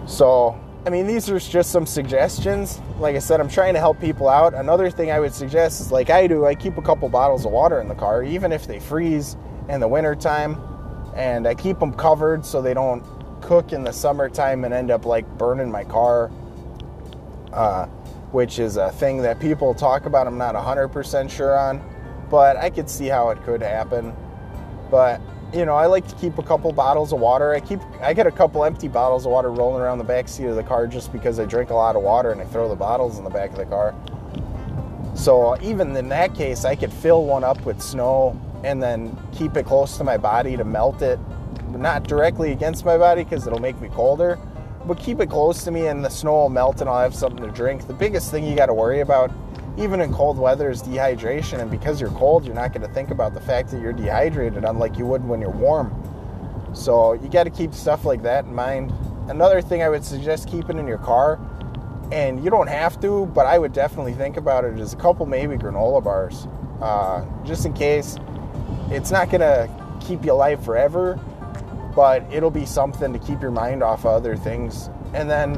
So, 0.05 0.59
I 0.85 0.89
mean, 0.89 1.07
these 1.07 1.29
are 1.29 1.39
just 1.39 1.71
some 1.71 1.85
suggestions. 1.85 2.81
Like 2.99 3.15
I 3.15 3.19
said, 3.19 3.39
I'm 3.39 3.49
trying 3.49 3.73
to 3.75 3.79
help 3.79 3.99
people 4.01 4.27
out. 4.27 4.53
Another 4.53 4.89
thing 4.89 5.11
I 5.11 5.19
would 5.19 5.33
suggest 5.33 5.79
is 5.79 5.91
like 5.91 6.09
I 6.09 6.27
do, 6.27 6.45
I 6.45 6.55
keep 6.55 6.77
a 6.77 6.81
couple 6.81 7.07
bottles 7.07 7.45
of 7.45 7.51
water 7.51 7.79
in 7.79 7.87
the 7.87 7.95
car, 7.95 8.23
even 8.23 8.51
if 8.51 8.67
they 8.67 8.79
freeze 8.79 9.37
in 9.69 9.79
the 9.79 9.87
wintertime. 9.87 10.57
And 11.15 11.47
I 11.47 11.55
keep 11.55 11.79
them 11.79 11.93
covered 11.93 12.45
so 12.45 12.61
they 12.61 12.73
don't 12.73 13.03
cook 13.41 13.73
in 13.73 13.83
the 13.83 13.91
summertime 13.91 14.63
and 14.65 14.73
end 14.73 14.91
up 14.91 15.05
like 15.05 15.27
burning 15.37 15.71
my 15.71 15.83
car 15.83 16.31
uh, 17.53 17.85
which 18.31 18.59
is 18.59 18.77
a 18.77 18.91
thing 18.91 19.21
that 19.21 19.39
people 19.39 19.73
talk 19.73 20.05
about. 20.05 20.27
I'm 20.27 20.37
not 20.37 20.55
100% 20.55 21.29
sure 21.29 21.57
on, 21.57 21.81
but 22.29 22.55
I 22.57 22.69
could 22.69 22.89
see 22.89 23.07
how 23.07 23.29
it 23.29 23.43
could 23.43 23.61
happen. 23.61 24.15
But 24.89 25.21
you 25.53 25.65
know, 25.65 25.75
I 25.75 25.85
like 25.85 26.07
to 26.07 26.15
keep 26.15 26.37
a 26.37 26.43
couple 26.43 26.71
bottles 26.71 27.11
of 27.11 27.19
water. 27.19 27.53
I 27.53 27.59
keep 27.59 27.81
I 28.01 28.13
get 28.13 28.25
a 28.25 28.31
couple 28.31 28.63
empty 28.63 28.87
bottles 28.87 29.25
of 29.25 29.33
water 29.33 29.51
rolling 29.51 29.81
around 29.81 29.97
the 29.97 30.05
back 30.05 30.29
seat 30.29 30.45
of 30.45 30.55
the 30.55 30.63
car 30.63 30.87
just 30.87 31.11
because 31.11 31.39
I 31.41 31.45
drink 31.45 31.71
a 31.71 31.73
lot 31.73 31.97
of 31.97 32.03
water 32.03 32.31
and 32.31 32.39
I 32.39 32.45
throw 32.45 32.69
the 32.69 32.75
bottles 32.75 33.17
in 33.17 33.25
the 33.25 33.29
back 33.29 33.49
of 33.49 33.57
the 33.57 33.65
car. 33.65 33.93
So 35.13 35.61
even 35.61 35.95
in 35.97 36.07
that 36.07 36.33
case, 36.35 36.63
I 36.63 36.75
could 36.75 36.91
fill 36.91 37.25
one 37.25 37.43
up 37.43 37.65
with 37.65 37.81
snow 37.81 38.39
and 38.63 38.81
then 38.81 39.17
keep 39.33 39.57
it 39.57 39.65
close 39.65 39.97
to 39.97 40.05
my 40.05 40.15
body 40.15 40.55
to 40.55 40.63
melt 40.63 41.01
it, 41.01 41.19
not 41.77 42.03
directly 42.03 42.51
against 42.51 42.85
my 42.85 42.97
body 42.97 43.23
because 43.23 43.47
it'll 43.47 43.59
make 43.59 43.79
me 43.81 43.89
colder, 43.89 44.37
but 44.85 44.99
keep 44.99 45.19
it 45.19 45.29
close 45.29 45.63
to 45.63 45.71
me 45.71 45.87
and 45.87 46.03
the 46.03 46.09
snow 46.09 46.33
will 46.33 46.49
melt 46.49 46.81
and 46.81 46.89
I'll 46.89 47.01
have 47.01 47.15
something 47.15 47.43
to 47.43 47.51
drink. 47.51 47.87
The 47.87 47.93
biggest 47.93 48.31
thing 48.31 48.45
you 48.45 48.55
got 48.55 48.67
to 48.67 48.73
worry 48.73 49.01
about, 49.01 49.31
even 49.77 50.01
in 50.01 50.13
cold 50.13 50.37
weather, 50.37 50.69
is 50.69 50.81
dehydration. 50.83 51.59
And 51.59 51.69
because 51.69 52.01
you're 52.01 52.11
cold, 52.11 52.45
you're 52.45 52.55
not 52.55 52.73
going 52.73 52.85
to 52.87 52.93
think 52.93 53.11
about 53.11 53.33
the 53.33 53.41
fact 53.41 53.71
that 53.71 53.81
you're 53.81 53.93
dehydrated, 53.93 54.65
unlike 54.65 54.97
you 54.97 55.05
would 55.05 55.23
when 55.23 55.39
you're 55.39 55.51
warm. 55.51 55.93
So 56.73 57.13
you 57.13 57.29
got 57.29 57.43
to 57.43 57.49
keep 57.49 57.73
stuff 57.73 58.05
like 58.05 58.23
that 58.23 58.45
in 58.45 58.55
mind. 58.55 58.93
Another 59.27 59.61
thing 59.61 59.83
I 59.83 59.89
would 59.89 60.03
suggest 60.03 60.49
keeping 60.49 60.77
in 60.77 60.87
your 60.87 60.97
car, 60.97 61.39
and 62.11 62.43
you 62.43 62.49
don't 62.49 62.67
have 62.67 62.99
to, 63.01 63.27
but 63.27 63.45
I 63.45 63.57
would 63.57 63.71
definitely 63.71 64.13
think 64.13 64.35
about 64.37 64.65
it, 64.65 64.77
is 64.79 64.93
a 64.93 64.97
couple 64.97 65.25
maybe 65.25 65.55
granola 65.55 66.03
bars, 66.03 66.47
uh, 66.81 67.23
just 67.45 67.65
in 67.65 67.73
case. 67.73 68.17
It's 68.89 69.11
not 69.11 69.29
going 69.29 69.41
to 69.41 69.69
keep 70.01 70.25
you 70.25 70.33
alive 70.33 70.63
forever, 70.63 71.19
but 71.95 72.23
it'll 72.31 72.51
be 72.51 72.65
something 72.65 73.13
to 73.13 73.19
keep 73.19 73.41
your 73.41 73.51
mind 73.51 73.83
off 73.83 74.05
of 74.05 74.13
other 74.13 74.35
things. 74.35 74.89
And 75.13 75.29
then 75.29 75.55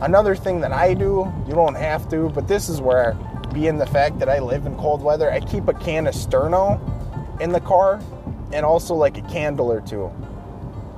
another 0.00 0.34
thing 0.34 0.60
that 0.60 0.72
I 0.72 0.94
do, 0.94 1.32
you 1.46 1.54
don't 1.54 1.76
have 1.76 2.08
to, 2.10 2.28
but 2.30 2.48
this 2.48 2.68
is 2.68 2.80
where, 2.80 3.16
being 3.52 3.78
the 3.78 3.86
fact 3.86 4.18
that 4.18 4.28
I 4.28 4.38
live 4.38 4.66
in 4.66 4.76
cold 4.76 5.02
weather, 5.02 5.30
I 5.30 5.40
keep 5.40 5.68
a 5.68 5.74
can 5.74 6.06
of 6.06 6.14
Sterno 6.14 6.80
in 7.40 7.52
the 7.52 7.60
car 7.60 8.00
and 8.52 8.66
also 8.66 8.94
like 8.94 9.16
a 9.18 9.22
candle 9.22 9.70
or 9.70 9.80
two. 9.80 10.10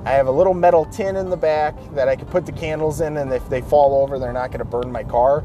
I 0.05 0.11
have 0.11 0.27
a 0.27 0.31
little 0.31 0.53
metal 0.53 0.85
tin 0.85 1.15
in 1.15 1.29
the 1.29 1.37
back 1.37 1.75
that 1.93 2.07
I 2.07 2.15
can 2.15 2.25
put 2.27 2.45
the 2.45 2.51
candles 2.51 3.01
in, 3.01 3.17
and 3.17 3.31
if 3.33 3.47
they 3.49 3.61
fall 3.61 4.01
over, 4.01 4.17
they're 4.17 4.33
not 4.33 4.49
going 4.49 4.59
to 4.59 4.65
burn 4.65 4.91
my 4.91 5.03
car. 5.03 5.43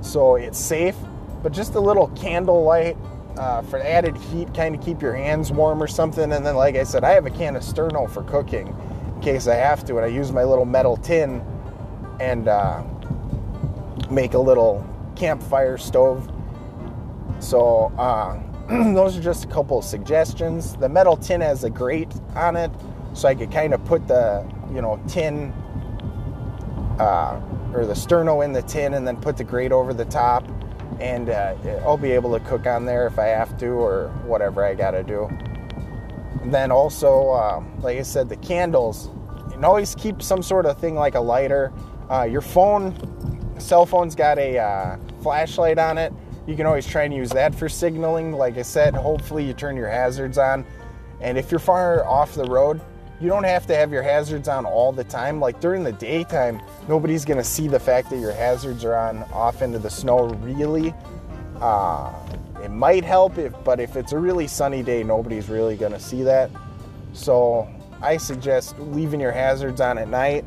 So 0.00 0.36
it's 0.36 0.58
safe, 0.58 0.96
but 1.42 1.52
just 1.52 1.74
a 1.74 1.80
little 1.80 2.08
candle 2.08 2.64
light 2.64 2.96
uh, 3.38 3.62
for 3.62 3.78
added 3.78 4.16
heat, 4.16 4.52
kind 4.54 4.74
of 4.74 4.80
keep 4.80 5.02
your 5.02 5.14
hands 5.14 5.52
warm 5.52 5.82
or 5.82 5.86
something. 5.86 6.32
And 6.32 6.44
then, 6.44 6.56
like 6.56 6.76
I 6.76 6.84
said, 6.84 7.04
I 7.04 7.10
have 7.10 7.26
a 7.26 7.30
can 7.30 7.56
of 7.56 7.62
Sterno 7.62 8.10
for 8.10 8.22
cooking 8.24 8.68
in 9.14 9.20
case 9.20 9.46
I 9.46 9.54
have 9.54 9.84
to, 9.86 9.96
and 9.96 10.04
I 10.04 10.08
use 10.08 10.32
my 10.32 10.44
little 10.44 10.64
metal 10.64 10.96
tin 10.96 11.42
and 12.20 12.48
uh, 12.48 12.82
make 14.10 14.34
a 14.34 14.38
little 14.38 14.86
campfire 15.16 15.78
stove. 15.78 16.30
So, 17.40 17.92
uh, 17.98 18.40
those 18.94 19.16
are 19.16 19.22
just 19.22 19.44
a 19.44 19.48
couple 19.48 19.78
of 19.78 19.84
suggestions. 19.84 20.76
The 20.76 20.88
metal 20.88 21.16
tin 21.16 21.40
has 21.40 21.64
a 21.64 21.70
grate 21.70 22.12
on 22.34 22.56
it, 22.56 22.70
so 23.14 23.28
I 23.28 23.34
could 23.34 23.52
kind 23.52 23.74
of 23.74 23.84
put 23.84 24.06
the, 24.08 24.44
you 24.72 24.82
know, 24.82 25.00
tin 25.08 25.52
uh, 26.98 27.40
or 27.74 27.86
the 27.86 27.94
sterno 27.94 28.44
in 28.44 28.52
the 28.52 28.62
tin 28.62 28.94
and 28.94 29.06
then 29.06 29.16
put 29.16 29.36
the 29.36 29.44
grate 29.44 29.72
over 29.72 29.92
the 29.92 30.04
top. 30.06 30.44
And 31.00 31.28
uh, 31.28 31.54
I'll 31.84 31.96
be 31.96 32.12
able 32.12 32.36
to 32.38 32.44
cook 32.44 32.66
on 32.66 32.86
there 32.86 33.06
if 33.06 33.18
I 33.18 33.26
have 33.26 33.58
to 33.58 33.66
or 33.66 34.08
whatever 34.24 34.64
I 34.64 34.74
got 34.74 34.92
to 34.92 35.02
do. 35.02 35.26
And 36.42 36.52
then 36.52 36.70
also, 36.70 37.30
uh, 37.30 37.62
like 37.80 37.98
I 37.98 38.02
said, 38.02 38.28
the 38.28 38.36
candles. 38.36 39.10
And 39.52 39.64
always 39.64 39.94
keep 39.94 40.22
some 40.22 40.42
sort 40.42 40.66
of 40.66 40.78
thing 40.78 40.94
like 40.94 41.14
a 41.14 41.20
lighter. 41.20 41.72
Uh, 42.10 42.22
your 42.22 42.40
phone, 42.40 42.94
cell 43.58 43.86
phone's 43.86 44.14
got 44.14 44.38
a 44.38 44.58
uh, 44.58 44.96
flashlight 45.22 45.78
on 45.78 45.98
it 45.98 46.12
you 46.46 46.54
can 46.54 46.64
always 46.66 46.86
try 46.86 47.02
and 47.02 47.12
use 47.12 47.30
that 47.30 47.54
for 47.54 47.68
signaling. 47.68 48.32
Like 48.32 48.56
I 48.56 48.62
said, 48.62 48.94
hopefully 48.94 49.44
you 49.44 49.52
turn 49.52 49.76
your 49.76 49.88
hazards 49.88 50.38
on. 50.38 50.64
And 51.20 51.36
if 51.36 51.50
you're 51.50 51.58
far 51.58 52.04
off 52.06 52.34
the 52.34 52.44
road, 52.44 52.80
you 53.20 53.28
don't 53.28 53.44
have 53.44 53.66
to 53.66 53.74
have 53.74 53.92
your 53.92 54.02
hazards 54.02 54.48
on 54.48 54.66
all 54.66 54.92
the 54.92 55.04
time. 55.04 55.40
Like 55.40 55.60
during 55.60 55.84
the 55.84 55.92
daytime, 55.92 56.60
nobody's 56.88 57.24
gonna 57.24 57.44
see 57.44 57.68
the 57.68 57.80
fact 57.80 58.10
that 58.10 58.18
your 58.18 58.32
hazards 58.32 58.84
are 58.84 58.94
on 58.94 59.22
off 59.32 59.62
into 59.62 59.78
the 59.78 59.90
snow 59.90 60.26
really. 60.40 60.92
Uh, 61.60 62.12
it 62.62 62.70
might 62.70 63.04
help, 63.04 63.38
if, 63.38 63.52
but 63.64 63.80
if 63.80 63.96
it's 63.96 64.12
a 64.12 64.18
really 64.18 64.46
sunny 64.46 64.82
day, 64.82 65.02
nobody's 65.02 65.48
really 65.48 65.76
gonna 65.76 66.00
see 66.00 66.22
that. 66.22 66.50
So 67.12 67.68
I 68.02 68.18
suggest 68.18 68.78
leaving 68.78 69.20
your 69.20 69.32
hazards 69.32 69.80
on 69.80 69.96
at 69.98 70.08
night. 70.08 70.44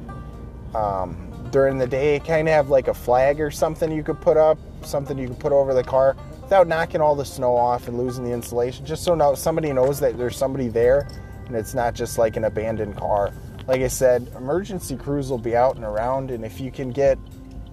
Um, 0.76 1.26
during 1.52 1.80
the 1.80 1.88
day, 1.88 2.20
kind 2.20 2.48
of 2.48 2.54
have 2.54 2.70
like 2.70 2.88
a 2.88 2.94
flag 2.94 3.42
or 3.42 3.50
something 3.50 3.92
you 3.92 4.04
could 4.04 4.22
put 4.22 4.38
up, 4.38 4.60
something 4.84 5.18
you 5.18 5.30
could 5.30 5.40
put 5.40 5.52
over 5.52 5.74
the 5.74 5.84
car 5.84 6.16
without 6.44 6.68
knocking 6.68 7.02
all 7.02 7.16
the 7.16 7.26
snow 7.26 7.56
off 7.56 7.88
and 7.88 7.98
losing 7.98 8.24
the 8.24 8.32
insulation, 8.32 8.86
just 8.86 9.04
so 9.04 9.16
now 9.16 9.34
somebody 9.34 9.72
knows 9.74 10.00
that 10.00 10.18
there's 10.18 10.36
somebody 10.36 10.68
there 10.68 11.08
and 11.50 11.58
it's 11.58 11.74
not 11.74 11.94
just 11.94 12.18
like 12.18 12.38
an 12.38 12.46
abandoned 12.46 12.96
car. 12.96 13.34
Like 13.68 13.82
I 13.82 13.88
said, 13.88 14.32
emergency 14.38 14.96
crews 14.96 15.30
will 15.30 15.38
be 15.38 15.56
out 15.56 15.76
and 15.76 15.84
around, 15.84 16.32
and 16.32 16.46
if 16.46 16.62
you 16.62 16.72
can 16.72 16.92
get, 16.92 17.18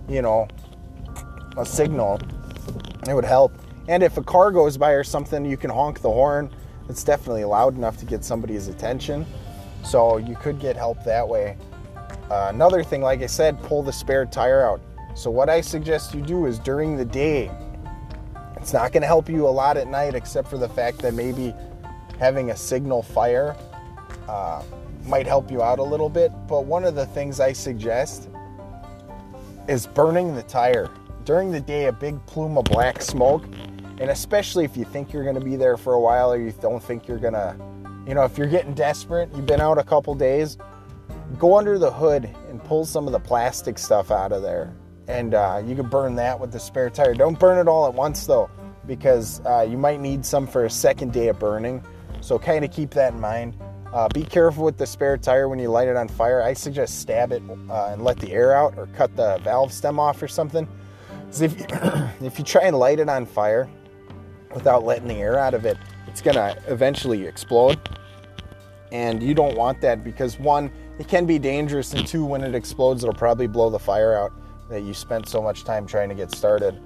you 0.09 0.23
know, 0.23 0.49
a 1.57 1.65
signal, 1.65 2.21
it 3.09 3.15
would 3.15 3.25
help. 3.25 3.53
And 3.89 4.03
if 4.03 4.17
a 4.17 4.23
car 4.23 4.51
goes 4.51 4.77
by 4.77 4.91
or 4.91 5.05
something, 5.05 5.45
you 5.45 5.57
can 5.57 5.71
honk 5.71 6.01
the 6.01 6.11
horn. 6.11 6.51
It's 6.89 7.05
definitely 7.05 7.45
loud 7.45 7.77
enough 7.77 7.97
to 7.99 8.05
get 8.05 8.25
somebody's 8.25 8.69
attention. 8.69 9.25
So 9.85 10.17
you 10.17 10.35
could 10.37 10.59
get 10.59 10.77
help 10.77 11.05
that 11.05 11.27
way. 11.27 11.57
Uh, 12.31 12.49
another 12.53 12.83
thing, 12.83 13.03
like 13.03 13.23
I 13.23 13.27
said, 13.27 13.63
pull 13.63 13.83
the 13.83 13.93
spare 13.93 14.27
tire 14.27 14.65
out. 14.65 14.81
So, 15.15 15.31
what 15.31 15.49
I 15.49 15.61
suggest 15.61 16.15
you 16.15 16.21
do 16.21 16.47
is 16.47 16.59
during 16.59 16.97
the 16.97 17.05
day, 17.05 17.51
it's 18.57 18.73
not 18.73 18.93
going 18.93 19.03
to 19.03 19.07
help 19.07 19.29
you 19.29 19.47
a 19.47 19.49
lot 19.49 19.77
at 19.77 19.87
night, 19.87 20.15
except 20.15 20.49
for 20.49 20.59
the 20.59 20.69
fact 20.69 20.99
that 20.99 21.15
maybe 21.15 21.55
having 22.19 22.51
a 22.51 22.57
signal 22.57 23.03
fire 23.03 23.57
uh, 24.29 24.63
might 25.05 25.27
help 25.27 25.51
you 25.51 25.63
out 25.63 25.79
a 25.79 25.83
little 25.83 26.09
bit. 26.09 26.33
But 26.49 26.65
one 26.65 26.85
of 26.85 26.95
the 26.95 27.07
things 27.07 27.41
I 27.41 27.53
suggest 27.53 28.29
is 29.69 29.87
burning 29.87 30.35
the 30.35 30.43
tire. 30.43 30.91
During 31.25 31.51
the 31.51 31.61
day, 31.61 31.87
a 31.87 31.93
big 31.93 32.25
plume 32.27 32.57
of 32.57 32.65
black 32.65 33.03
smoke, 33.03 33.45
and 33.99 34.11
especially 34.11 34.65
if 34.65 34.77
you 34.77 34.85
think 34.85 35.13
you're 35.13 35.25
going 35.25 35.35
to 35.35 35.45
be 35.45 35.57
there 35.57 35.77
for 35.77 35.95
a 35.95 36.01
while 36.01 36.33
or 36.33 36.39
you 36.39 36.53
don't 36.61 36.83
think 36.83 37.09
you're 37.09 37.19
going 37.19 37.35
to, 37.35 37.57
you 38.07 38.15
know, 38.15 38.25
if 38.25 38.39
you're 38.39 38.47
getting 38.47 38.75
desperate, 38.75 39.29
you've 39.35 39.47
been 39.47 39.61
out 39.61 39.79
a 39.79 39.83
couple 39.83 40.15
days 40.15 40.57
go 41.39 41.57
under 41.57 41.79
the 41.79 41.91
hood 41.91 42.25
and 42.49 42.63
pull 42.65 42.85
some 42.85 43.07
of 43.07 43.13
the 43.13 43.19
plastic 43.19 43.79
stuff 43.79 44.11
out 44.11 44.33
of 44.33 44.43
there. 44.43 44.75
And 45.09 45.35
uh, 45.35 45.63
you 45.65 45.77
can 45.77 45.89
burn 45.89 46.17
that 46.17 46.39
with 46.39 46.53
the 46.53 46.59
spare 46.59 46.91
tire. 46.91 47.15
Don't 47.15 47.39
burn 47.39 47.59
it 47.59 47.69
all 47.69 47.87
at 47.87 47.95
once 47.95 48.27
though, 48.27 48.51
because 48.87 49.41
uh, 49.45 49.67
you 49.69 49.77
might 49.77 50.01
need 50.01 50.25
some 50.25 50.47
for 50.47 50.65
a 50.65 50.71
second 50.71 51.13
day 51.13 51.29
of 51.29 51.39
burning. 51.39 51.85
So 52.21 52.39
kind 52.39 52.65
of 52.65 52.73
keep 52.73 52.91
that 52.91 53.13
in 53.13 53.21
mind. 53.21 53.57
Uh, 53.93 54.09
be 54.09 54.23
careful 54.23 54.65
with 54.65 54.77
the 54.77 54.87
spare 54.87 55.17
tire 55.17 55.49
when 55.49 55.59
you 55.59 55.69
light 55.69 55.89
it 55.89 55.97
on 55.97 56.09
fire. 56.09 56.43
I 56.43 56.53
suggest 56.53 57.01
stab 57.01 57.33
it 57.33 57.43
uh, 57.71 57.87
and 57.87 58.03
let 58.03 58.19
the 58.19 58.33
air 58.33 58.55
out, 58.55 58.77
or 58.77 58.87
cut 58.89 59.15
the 59.17 59.39
valve 59.45 59.73
stem 59.73 59.99
off 59.99 60.23
or 60.23 60.29
something. 60.29 60.69
Because 61.21 61.43
if 61.43 61.59
you, 61.59 61.67
if 62.27 62.39
you 62.39 62.45
try 62.45 62.63
and 62.63 62.79
light 62.79 62.99
it 62.99 63.09
on 63.09 63.25
fire 63.27 63.69
without 64.55 64.85
letting 64.85 65.09
the 65.09 65.15
air 65.15 65.39
out 65.39 65.55
of 65.55 65.65
it, 65.65 65.79
it's 66.07 66.21
gonna 66.21 66.57
eventually 66.67 67.27
explode. 67.27 67.79
And 68.93 69.23
you 69.23 69.35
don't 69.35 69.57
want 69.57 69.81
that 69.81 70.05
because 70.05 70.39
one, 70.39 70.71
it 70.99 71.09
can 71.09 71.27
be 71.27 71.39
dangerous, 71.39 71.93
and 71.93 72.07
two, 72.07 72.25
when 72.25 72.43
it 72.43 72.55
explodes, 72.55 73.03
it'll 73.03 73.15
probably 73.15 73.47
blow 73.47 73.71
the 73.71 73.79
fire 73.79 74.15
out 74.15 74.33
that 74.69 74.83
you 74.83 74.95
spent 74.95 75.29
so 75.29 75.43
much 75.43 75.65
time 75.65 75.87
trying 75.87 76.09
to 76.09 76.15
get 76.15 76.33
started. 76.33 76.81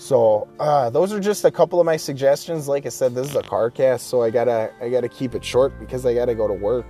So 0.00 0.48
uh, 0.58 0.88
those 0.88 1.12
are 1.12 1.20
just 1.20 1.44
a 1.44 1.50
couple 1.50 1.78
of 1.78 1.84
my 1.84 1.98
suggestions. 1.98 2.66
Like 2.66 2.86
I 2.86 2.88
said, 2.88 3.14
this 3.14 3.28
is 3.28 3.36
a 3.36 3.42
car 3.42 3.70
cast, 3.70 4.06
so 4.06 4.22
I 4.22 4.30
gotta 4.30 4.72
I 4.80 4.88
gotta 4.88 5.10
keep 5.10 5.34
it 5.34 5.44
short 5.44 5.78
because 5.78 6.06
I 6.06 6.14
gotta 6.14 6.34
go 6.34 6.48
to 6.48 6.54
work. 6.54 6.86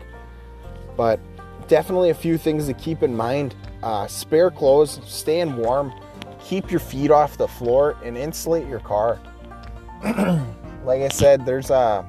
But 0.96 1.18
definitely 1.66 2.10
a 2.10 2.14
few 2.14 2.38
things 2.38 2.68
to 2.68 2.72
keep 2.72 3.02
in 3.02 3.16
mind: 3.16 3.56
uh, 3.82 4.06
spare 4.06 4.48
clothes, 4.48 5.00
staying 5.04 5.56
warm, 5.56 5.92
keep 6.40 6.70
your 6.70 6.78
feet 6.78 7.10
off 7.10 7.36
the 7.36 7.48
floor, 7.48 7.96
and 8.04 8.16
insulate 8.16 8.68
your 8.68 8.78
car. 8.78 9.18
like 10.84 11.02
I 11.02 11.08
said, 11.08 11.44
there's 11.44 11.70
a 11.70 12.08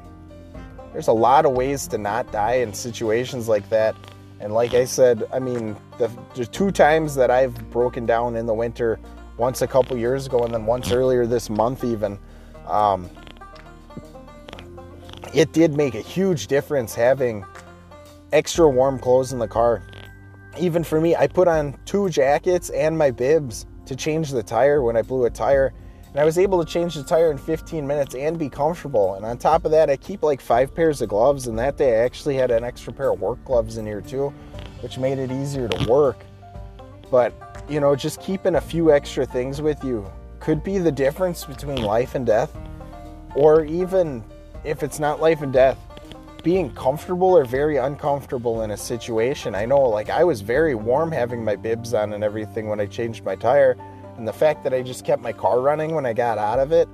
there's 0.93 1.07
a 1.07 1.13
lot 1.13 1.47
of 1.47 1.53
ways 1.53 1.87
to 1.87 1.97
not 1.97 2.31
die 2.31 2.57
in 2.57 2.75
situations 2.75 3.47
like 3.47 3.67
that. 3.69 3.95
And 4.39 4.53
like 4.53 4.75
I 4.75 4.85
said, 4.85 5.23
I 5.33 5.39
mean, 5.39 5.75
the, 5.97 6.11
the 6.35 6.45
two 6.45 6.69
times 6.69 7.15
that 7.15 7.31
I've 7.31 7.71
broken 7.71 8.05
down 8.05 8.35
in 8.35 8.45
the 8.45 8.53
winter, 8.53 8.99
once 9.37 9.61
a 9.61 9.67
couple 9.67 9.97
years 9.97 10.27
ago 10.27 10.43
and 10.43 10.53
then 10.53 10.65
once 10.65 10.91
earlier 10.91 11.25
this 11.25 11.49
month, 11.49 11.83
even, 11.83 12.19
um, 12.67 13.09
it 15.33 15.53
did 15.53 15.75
make 15.75 15.95
a 15.95 16.01
huge 16.01 16.47
difference 16.47 16.93
having 16.93 17.45
extra 18.31 18.69
warm 18.69 18.99
clothes 18.99 19.33
in 19.33 19.39
the 19.39 19.47
car. 19.47 19.83
Even 20.59 20.83
for 20.83 20.99
me, 20.99 21.15
I 21.15 21.27
put 21.27 21.47
on 21.47 21.77
two 21.85 22.09
jackets 22.09 22.69
and 22.69 22.97
my 22.97 23.11
bibs 23.11 23.65
to 23.85 23.95
change 23.95 24.31
the 24.31 24.43
tire 24.43 24.81
when 24.81 24.97
I 24.97 25.01
blew 25.01 25.25
a 25.25 25.29
tire. 25.29 25.73
And 26.11 26.19
I 26.19 26.25
was 26.25 26.37
able 26.37 26.63
to 26.63 26.69
change 26.69 26.95
the 26.95 27.03
tire 27.03 27.31
in 27.31 27.37
15 27.37 27.87
minutes 27.87 28.15
and 28.15 28.37
be 28.37 28.49
comfortable. 28.49 29.15
And 29.15 29.25
on 29.25 29.37
top 29.37 29.63
of 29.63 29.71
that, 29.71 29.89
I 29.89 29.95
keep 29.95 30.23
like 30.23 30.41
five 30.41 30.75
pairs 30.75 31.01
of 31.01 31.07
gloves. 31.07 31.47
And 31.47 31.57
that 31.57 31.77
day, 31.77 32.01
I 32.01 32.03
actually 32.03 32.35
had 32.35 32.51
an 32.51 32.65
extra 32.65 32.91
pair 32.91 33.13
of 33.13 33.21
work 33.21 33.43
gloves 33.45 33.77
in 33.77 33.85
here 33.85 34.01
too, 34.01 34.33
which 34.81 34.97
made 34.97 35.19
it 35.19 35.31
easier 35.31 35.69
to 35.69 35.89
work. 35.89 36.25
But, 37.09 37.33
you 37.71 37.79
know, 37.79 37.95
just 37.95 38.19
keeping 38.19 38.55
a 38.55 38.61
few 38.61 38.91
extra 38.91 39.25
things 39.25 39.61
with 39.61 39.81
you 39.81 40.05
could 40.41 40.61
be 40.61 40.77
the 40.77 40.91
difference 40.91 41.45
between 41.45 41.81
life 41.81 42.15
and 42.15 42.25
death. 42.25 42.53
Or 43.33 43.63
even 43.63 44.23
if 44.65 44.83
it's 44.83 44.99
not 44.99 45.21
life 45.21 45.41
and 45.41 45.53
death, 45.53 45.77
being 46.43 46.73
comfortable 46.73 47.29
or 47.29 47.45
very 47.45 47.77
uncomfortable 47.77 48.63
in 48.63 48.71
a 48.71 48.77
situation. 48.77 49.55
I 49.55 49.65
know, 49.65 49.81
like, 49.81 50.09
I 50.09 50.23
was 50.25 50.41
very 50.41 50.75
warm 50.75 51.13
having 51.13 51.45
my 51.45 51.55
bibs 51.55 51.93
on 51.93 52.11
and 52.11 52.23
everything 52.23 52.67
when 52.67 52.81
I 52.81 52.87
changed 52.87 53.23
my 53.23 53.35
tire 53.35 53.77
and 54.17 54.27
the 54.27 54.33
fact 54.33 54.63
that 54.63 54.73
I 54.73 54.81
just 54.81 55.05
kept 55.05 55.21
my 55.21 55.31
car 55.31 55.61
running 55.61 55.95
when 55.95 56.05
I 56.05 56.11
got 56.11 56.37
out 56.37 56.59
of 56.59 56.73
it. 56.73 56.89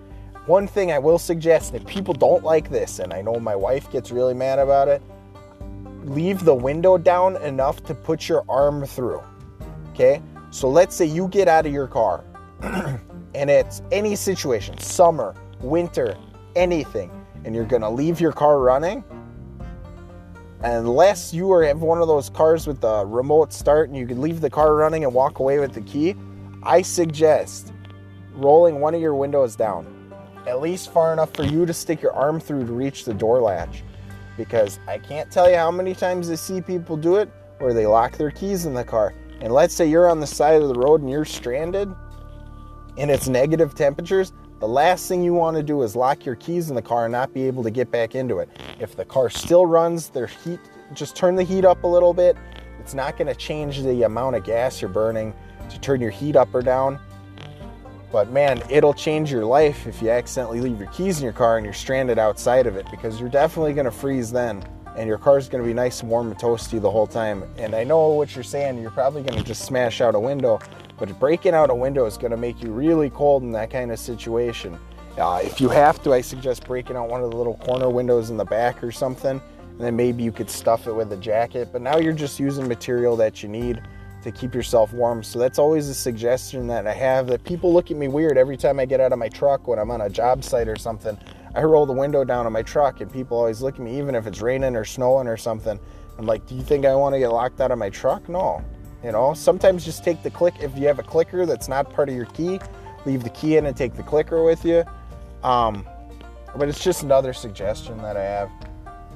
One 0.45 0.67
thing 0.67 0.91
I 0.91 0.99
will 0.99 1.17
suggest 1.17 1.73
if 1.73 1.85
people 1.87 2.13
don't 2.13 2.43
like 2.43 2.69
this, 2.69 2.99
and 2.99 3.13
I 3.13 3.21
know 3.21 3.39
my 3.39 3.55
wife 3.55 3.91
gets 3.91 4.11
really 4.11 4.33
mad 4.33 4.59
about 4.59 4.87
it, 4.89 5.01
leave 6.03 6.45
the 6.45 6.53
window 6.53 6.97
down 6.97 7.35
enough 7.37 7.83
to 7.85 7.95
put 7.95 8.29
your 8.29 8.45
arm 8.47 8.85
through. 8.85 9.23
Okay? 9.93 10.21
So 10.49 10.69
let's 10.69 10.95
say 10.95 11.05
you 11.05 11.27
get 11.27 11.47
out 11.47 11.65
of 11.65 11.73
your 11.73 11.87
car 11.87 12.23
and 12.61 13.49
it's 13.49 13.81
any 13.91 14.15
situation, 14.15 14.77
summer, 14.77 15.35
winter, 15.59 16.17
anything, 16.55 17.11
and 17.45 17.53
you're 17.53 17.65
gonna 17.65 17.89
leave 17.89 18.19
your 18.21 18.31
car 18.31 18.59
running. 18.59 19.03
Unless 20.61 21.33
you 21.33 21.51
are 21.51 21.63
have 21.63 21.81
one 21.81 22.01
of 22.01 22.07
those 22.07 22.29
cars 22.29 22.65
with 22.65 22.81
the 22.81 23.05
remote 23.05 23.53
start 23.53 23.89
and 23.89 23.97
you 23.97 24.07
can 24.07 24.21
leave 24.21 24.41
the 24.41 24.49
car 24.49 24.75
running 24.75 25.03
and 25.03 25.13
walk 25.13 25.39
away 25.39 25.59
with 25.59 25.73
the 25.73 25.81
key, 25.81 26.15
I 26.63 26.81
suggest 26.81 27.73
rolling 28.33 28.79
one 28.79 28.95
of 28.95 29.01
your 29.01 29.13
windows 29.13 29.55
down, 29.55 30.11
at 30.47 30.59
least 30.61 30.91
far 30.91 31.13
enough 31.13 31.33
for 31.33 31.43
you 31.43 31.65
to 31.65 31.73
stick 31.73 32.01
your 32.01 32.13
arm 32.13 32.39
through 32.39 32.65
to 32.65 32.73
reach 32.73 33.05
the 33.05 33.13
door 33.13 33.41
latch. 33.41 33.83
because 34.37 34.79
I 34.87 34.99
can't 34.99 35.29
tell 35.31 35.49
you 35.49 35.57
how 35.57 35.71
many 35.71 35.95
times 35.95 36.29
I 36.29 36.35
see 36.35 36.61
people 36.61 36.95
do 36.95 37.15
it 37.15 37.29
where 37.57 37.73
they 37.73 37.87
lock 37.87 38.17
their 38.17 38.31
keys 38.31 38.65
in 38.65 38.73
the 38.73 38.83
car. 38.83 39.13
And 39.41 39.53
let's 39.53 39.73
say 39.73 39.87
you're 39.87 40.09
on 40.09 40.19
the 40.19 40.27
side 40.27 40.61
of 40.61 40.67
the 40.67 40.79
road 40.79 41.01
and 41.01 41.09
you're 41.09 41.25
stranded 41.25 41.93
and 42.97 43.11
it's 43.11 43.27
negative 43.27 43.75
temperatures, 43.75 44.33
the 44.59 44.67
last 44.67 45.07
thing 45.07 45.23
you 45.23 45.33
want 45.33 45.55
to 45.55 45.61
do 45.61 45.83
is 45.83 45.95
lock 45.95 46.25
your 46.25 46.35
keys 46.35 46.69
in 46.69 46.75
the 46.75 46.81
car 46.81 47.05
and 47.05 47.11
not 47.11 47.31
be 47.33 47.43
able 47.43 47.61
to 47.63 47.69
get 47.69 47.91
back 47.91 48.15
into 48.15 48.39
it. 48.39 48.49
If 48.79 48.95
the 48.95 49.05
car 49.05 49.29
still 49.29 49.67
runs, 49.67 50.09
their 50.09 50.25
heat 50.25 50.59
just 50.93 51.15
turn 51.15 51.35
the 51.35 51.43
heat 51.43 51.65
up 51.65 51.83
a 51.83 51.87
little 51.87 52.13
bit. 52.13 52.35
It's 52.79 52.95
not 52.95 53.17
going 53.17 53.27
to 53.27 53.35
change 53.35 53.83
the 53.83 54.03
amount 54.03 54.35
of 54.35 54.43
gas 54.43 54.81
you're 54.81 54.89
burning 54.89 55.33
to 55.69 55.79
turn 55.79 56.01
your 56.01 56.09
heat 56.09 56.35
up 56.35 56.53
or 56.55 56.61
down. 56.61 56.99
But 58.11 58.31
man, 58.31 58.63
it'll 58.69 58.93
change 58.93 59.31
your 59.31 59.45
life 59.45 59.85
if 59.85 60.01
you 60.01 60.09
accidentally 60.09 60.61
leave 60.61 60.79
your 60.79 60.89
keys 60.89 61.19
in 61.19 61.23
your 61.23 61.33
car 61.33 61.57
and 61.57 61.65
you're 61.65 61.73
stranded 61.73 62.17
outside 62.17 62.65
of 62.65 62.77
it 62.77 62.89
because 62.89 63.19
you're 63.19 63.29
definitely 63.29 63.73
going 63.73 63.85
to 63.85 63.91
freeze 63.91 64.31
then 64.31 64.63
and 64.97 65.07
your 65.07 65.19
car's 65.19 65.47
going 65.47 65.63
to 65.63 65.67
be 65.67 65.75
nice 65.75 66.01
and 66.01 66.09
warm 66.09 66.31
and 66.31 66.39
toasty 66.39 66.81
the 66.81 66.89
whole 66.89 67.07
time. 67.07 67.43
And 67.57 67.75
I 67.75 67.83
know 67.83 68.09
what 68.09 68.35
you're 68.35 68.43
saying, 68.43 68.81
you're 68.81 68.91
probably 68.91 69.21
going 69.21 69.37
to 69.37 69.43
just 69.43 69.63
smash 69.63 70.01
out 70.01 70.15
a 70.15 70.19
window, 70.19 70.59
but 70.97 71.17
breaking 71.19 71.53
out 71.53 71.69
a 71.69 71.75
window 71.75 72.05
is 72.05 72.17
going 72.17 72.31
to 72.31 72.37
make 72.37 72.61
you 72.63 72.71
really 72.71 73.11
cold 73.11 73.43
in 73.43 73.51
that 73.51 73.69
kind 73.69 73.91
of 73.91 73.99
situation. 73.99 74.77
Uh, 75.17 75.39
if 75.43 75.61
you 75.61 75.69
have 75.69 76.01
to, 76.03 76.13
I 76.13 76.21
suggest 76.21 76.65
breaking 76.65 76.95
out 76.95 77.09
one 77.09 77.23
of 77.23 77.29
the 77.29 77.37
little 77.37 77.57
corner 77.57 77.89
windows 77.89 78.31
in 78.31 78.37
the 78.37 78.45
back 78.45 78.83
or 78.83 78.91
something, 78.91 79.39
and 79.69 79.79
then 79.79 79.95
maybe 79.95 80.23
you 80.23 80.31
could 80.31 80.49
stuff 80.49 80.87
it 80.87 80.93
with 80.93 81.13
a 81.13 81.17
jacket. 81.17 81.69
But 81.71 81.81
now 81.81 81.97
you're 81.97 82.13
just 82.13 82.39
using 82.39 82.67
material 82.67 83.15
that 83.17 83.43
you 83.43 83.49
need 83.49 83.81
to 84.23 84.31
keep 84.31 84.55
yourself 84.55 84.93
warm. 84.93 85.23
So 85.23 85.37
that's 85.37 85.59
always 85.59 85.89
a 85.89 85.93
suggestion 85.95 86.67
that 86.67 86.87
I 86.87 86.93
have 86.93 87.27
that 87.27 87.43
people 87.43 87.71
look 87.71 87.91
at 87.91 87.97
me 87.97 88.07
weird 88.07 88.37
every 88.37 88.57
time 88.57 88.79
I 88.79 88.85
get 88.85 88.99
out 88.99 89.13
of 89.13 89.19
my 89.19 89.29
truck 89.29 89.67
when 89.67 89.77
I'm 89.77 89.91
on 89.91 90.01
a 90.01 90.09
job 90.09 90.43
site 90.43 90.67
or 90.67 90.75
something. 90.75 91.17
I 91.57 91.63
roll 91.63 91.87
the 91.87 91.93
window 91.93 92.23
down 92.23 92.45
on 92.45 92.53
my 92.53 92.61
truck 92.61 93.01
and 93.01 93.11
people 93.11 93.35
always 93.35 93.63
look 93.63 93.75
at 93.75 93.81
me, 93.81 93.97
even 93.97 94.13
if 94.13 94.27
it's 94.27 94.41
raining 94.41 94.75
or 94.75 94.85
snowing 94.85 95.27
or 95.27 95.37
something. 95.37 95.79
I'm 96.19 96.27
like, 96.27 96.45
do 96.45 96.53
you 96.53 96.61
think 96.61 96.85
I 96.85 96.93
want 96.93 97.15
to 97.15 97.19
get 97.19 97.29
locked 97.29 97.59
out 97.61 97.71
of 97.71 97.79
my 97.79 97.89
truck? 97.89 98.29
No. 98.29 98.63
You 99.03 99.11
know, 99.11 99.33
sometimes 99.33 99.83
just 99.83 100.03
take 100.03 100.21
the 100.21 100.29
click. 100.29 100.53
If 100.59 100.77
you 100.77 100.85
have 100.85 100.99
a 100.99 101.03
clicker 101.03 101.47
that's 101.47 101.67
not 101.67 101.91
part 101.91 102.09
of 102.09 102.15
your 102.15 102.27
key, 102.27 102.59
leave 103.07 103.23
the 103.23 103.31
key 103.31 103.57
in 103.57 103.65
and 103.65 103.75
take 103.75 103.95
the 103.95 104.03
clicker 104.03 104.43
with 104.43 104.63
you. 104.65 104.83
Um, 105.43 105.83
but 106.55 106.69
it's 106.69 106.83
just 106.83 107.01
another 107.01 107.33
suggestion 107.33 107.97
that 108.03 108.15
I 108.17 108.23
have. 108.23 108.51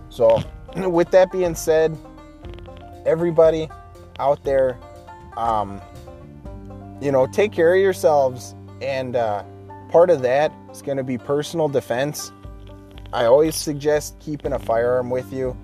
So, 0.09 0.43
with 0.75 1.11
that 1.11 1.31
being 1.31 1.53
said, 1.53 1.95
everybody 3.05 3.69
out 4.17 4.43
there, 4.43 4.79
um, 5.37 5.79
you 6.99 7.11
know, 7.11 7.27
take 7.27 7.51
care 7.51 7.75
of 7.75 7.81
yourselves. 7.81 8.55
And 8.81 9.15
uh, 9.15 9.43
part 9.91 10.09
of 10.09 10.21
that 10.21 10.53
is 10.71 10.81
going 10.81 10.97
to 10.97 11.03
be 11.03 11.17
personal 11.17 11.67
defense. 11.67 12.31
I 13.13 13.25
always 13.25 13.55
suggest 13.55 14.17
keeping 14.19 14.53
a 14.53 14.59
firearm 14.59 15.09
with 15.09 15.31
you. 15.33 15.55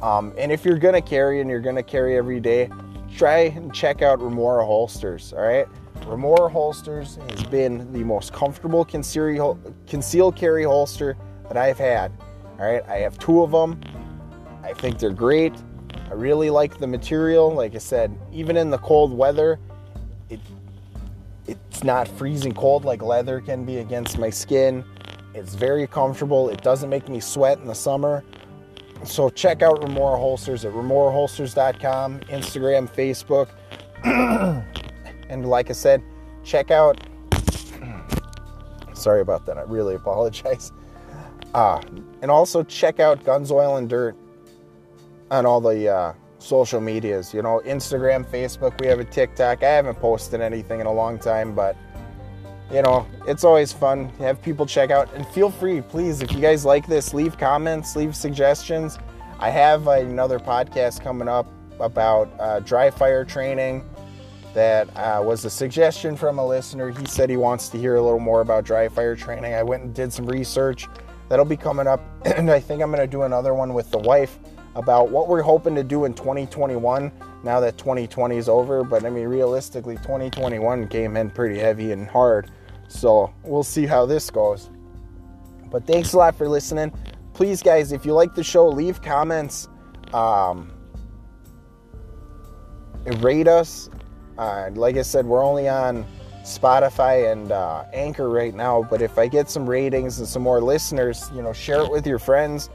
Um, 0.00 0.32
and 0.38 0.52
if 0.52 0.64
you're 0.64 0.78
going 0.78 0.94
to 0.94 1.00
carry 1.00 1.40
and 1.40 1.50
you're 1.50 1.60
going 1.60 1.76
to 1.76 1.82
carry 1.82 2.16
every 2.16 2.40
day, 2.40 2.70
try 3.16 3.38
and 3.38 3.74
check 3.74 4.00
out 4.00 4.20
Remora 4.20 4.64
holsters. 4.64 5.32
All 5.32 5.42
right. 5.42 5.66
Remora 6.06 6.48
holsters 6.48 7.16
has 7.30 7.42
been 7.44 7.92
the 7.92 8.04
most 8.04 8.32
comfortable 8.32 8.84
concealed 8.84 10.36
carry 10.36 10.64
holster 10.64 11.16
that 11.48 11.56
I've 11.56 11.78
had. 11.78 12.12
All 12.58 12.66
right. 12.66 12.82
I 12.88 12.98
have 12.98 13.18
two 13.18 13.42
of 13.42 13.50
them. 13.50 13.80
I 14.62 14.72
think 14.72 14.98
they're 14.98 15.10
great. 15.10 15.52
I 16.08 16.14
really 16.14 16.50
like 16.50 16.78
the 16.78 16.86
material. 16.86 17.52
Like 17.52 17.74
I 17.74 17.78
said, 17.78 18.16
even 18.32 18.56
in 18.56 18.70
the 18.70 18.78
cold 18.78 19.12
weather, 19.12 19.58
it 20.30 20.40
not 21.84 22.08
freezing 22.08 22.54
cold 22.54 22.84
like 22.84 23.02
leather 23.02 23.40
can 23.40 23.64
be 23.64 23.78
against 23.78 24.18
my 24.18 24.30
skin. 24.30 24.84
It's 25.34 25.54
very 25.54 25.86
comfortable. 25.86 26.48
It 26.48 26.62
doesn't 26.62 26.90
make 26.90 27.08
me 27.08 27.20
sweat 27.20 27.58
in 27.58 27.66
the 27.66 27.74
summer. 27.74 28.22
So 29.04 29.30
check 29.30 29.62
out 29.62 29.82
Remora 29.82 30.18
Holsters 30.18 30.64
at 30.64 30.72
remoraholsters.com, 30.72 32.20
Instagram, 32.20 32.88
Facebook. 32.94 33.48
and 35.28 35.46
like 35.46 35.70
I 35.70 35.72
said, 35.72 36.02
check 36.44 36.70
out. 36.70 37.00
Sorry 38.94 39.20
about 39.20 39.46
that. 39.46 39.58
I 39.58 39.62
really 39.62 39.94
apologize. 39.94 40.72
Uh, 41.54 41.80
and 42.22 42.30
also 42.30 42.62
check 42.62 43.00
out 43.00 43.24
Guns, 43.24 43.50
Oil, 43.50 43.76
and 43.76 43.88
Dirt 43.88 44.16
on 45.30 45.44
all 45.44 45.60
the 45.60 45.88
uh, 45.88 46.12
social 46.42 46.80
medias. 46.80 47.32
You 47.32 47.42
know, 47.42 47.62
Instagram, 47.64 48.24
Facebook. 48.24 48.80
We 48.80 48.86
have 48.88 49.00
a 49.00 49.04
TikTok. 49.04 49.62
I 49.62 49.70
haven't 49.70 49.96
posted 49.96 50.40
anything 50.40 50.80
in 50.80 50.86
a 50.86 50.92
long 50.92 51.18
time, 51.18 51.54
but 51.54 51.76
you 52.72 52.80
know, 52.80 53.06
it's 53.26 53.44
always 53.44 53.72
fun 53.72 54.10
to 54.12 54.22
have 54.22 54.40
people 54.40 54.64
check 54.64 54.90
out. 54.90 55.12
And 55.14 55.26
feel 55.28 55.50
free, 55.50 55.82
please, 55.82 56.22
if 56.22 56.32
you 56.32 56.40
guys 56.40 56.64
like 56.64 56.86
this, 56.86 57.12
leave 57.12 57.36
comments, 57.36 57.96
leave 57.96 58.16
suggestions. 58.16 58.98
I 59.38 59.50
have 59.50 59.86
another 59.88 60.38
podcast 60.38 61.02
coming 61.02 61.28
up 61.28 61.46
about 61.80 62.30
uh, 62.38 62.60
dry 62.60 62.90
fire 62.90 63.24
training 63.24 63.84
that 64.54 64.88
uh, 64.96 65.22
was 65.22 65.44
a 65.44 65.50
suggestion 65.50 66.16
from 66.16 66.38
a 66.38 66.46
listener. 66.46 66.90
He 66.90 67.04
said 67.06 67.28
he 67.28 67.36
wants 67.36 67.68
to 67.70 67.78
hear 67.78 67.96
a 67.96 68.02
little 68.02 68.20
more 68.20 68.40
about 68.40 68.64
dry 68.64 68.88
fire 68.88 69.16
training. 69.16 69.54
I 69.54 69.62
went 69.62 69.82
and 69.82 69.94
did 69.94 70.12
some 70.12 70.26
research. 70.26 70.88
That'll 71.28 71.44
be 71.44 71.56
coming 71.56 71.86
up. 71.86 72.00
And 72.36 72.50
I 72.50 72.60
think 72.60 72.82
I'm 72.82 72.90
going 72.90 73.02
to 73.02 73.10
do 73.10 73.22
another 73.22 73.52
one 73.52 73.74
with 73.74 73.90
the 73.90 73.98
wife 73.98 74.38
about 74.74 75.10
what 75.10 75.28
we're 75.28 75.42
hoping 75.42 75.74
to 75.74 75.84
do 75.84 76.04
in 76.04 76.14
2021 76.14 77.12
now 77.44 77.60
that 77.60 77.76
2020 77.78 78.36
is 78.36 78.48
over. 78.48 78.84
But 78.84 79.04
I 79.04 79.10
mean, 79.10 79.26
realistically, 79.26 79.96
2021 79.96 80.88
came 80.88 81.16
in 81.16 81.30
pretty 81.30 81.58
heavy 81.58 81.92
and 81.92 82.08
hard. 82.08 82.50
So 82.88 83.32
we'll 83.42 83.62
see 83.62 83.86
how 83.86 84.06
this 84.06 84.30
goes. 84.30 84.70
But 85.70 85.86
thanks 85.86 86.12
a 86.12 86.18
lot 86.18 86.36
for 86.36 86.48
listening. 86.48 86.92
Please, 87.32 87.62
guys, 87.62 87.92
if 87.92 88.04
you 88.04 88.12
like 88.12 88.34
the 88.34 88.44
show, 88.44 88.68
leave 88.68 89.00
comments. 89.00 89.68
Um, 90.12 90.70
rate 93.20 93.48
us. 93.48 93.88
Uh, 94.36 94.70
like 94.74 94.96
I 94.96 95.02
said, 95.02 95.26
we're 95.26 95.42
only 95.42 95.68
on 95.68 96.06
Spotify 96.42 97.30
and 97.32 97.52
uh, 97.52 97.84
Anchor 97.92 98.28
right 98.28 98.54
now. 98.54 98.86
But 98.88 99.00
if 99.00 99.18
I 99.18 99.28
get 99.28 99.48
some 99.48 99.68
ratings 99.68 100.18
and 100.18 100.28
some 100.28 100.42
more 100.42 100.60
listeners, 100.60 101.30
you 101.34 101.42
know, 101.42 101.52
share 101.52 101.80
it 101.80 101.90
with 101.90 102.06
your 102.06 102.18
friends. 102.18 102.68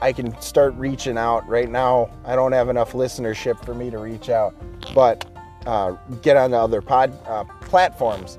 I 0.00 0.12
can 0.12 0.38
start 0.40 0.74
reaching 0.74 1.18
out. 1.18 1.46
Right 1.48 1.68
now, 1.68 2.10
I 2.24 2.36
don't 2.36 2.52
have 2.52 2.68
enough 2.68 2.92
listenership 2.92 3.64
for 3.64 3.74
me 3.74 3.90
to 3.90 3.98
reach 3.98 4.28
out, 4.28 4.54
but 4.94 5.26
uh, 5.66 5.92
get 6.22 6.36
on 6.36 6.52
the 6.52 6.58
other 6.58 6.80
pod 6.80 7.16
uh, 7.26 7.44
platforms. 7.62 8.38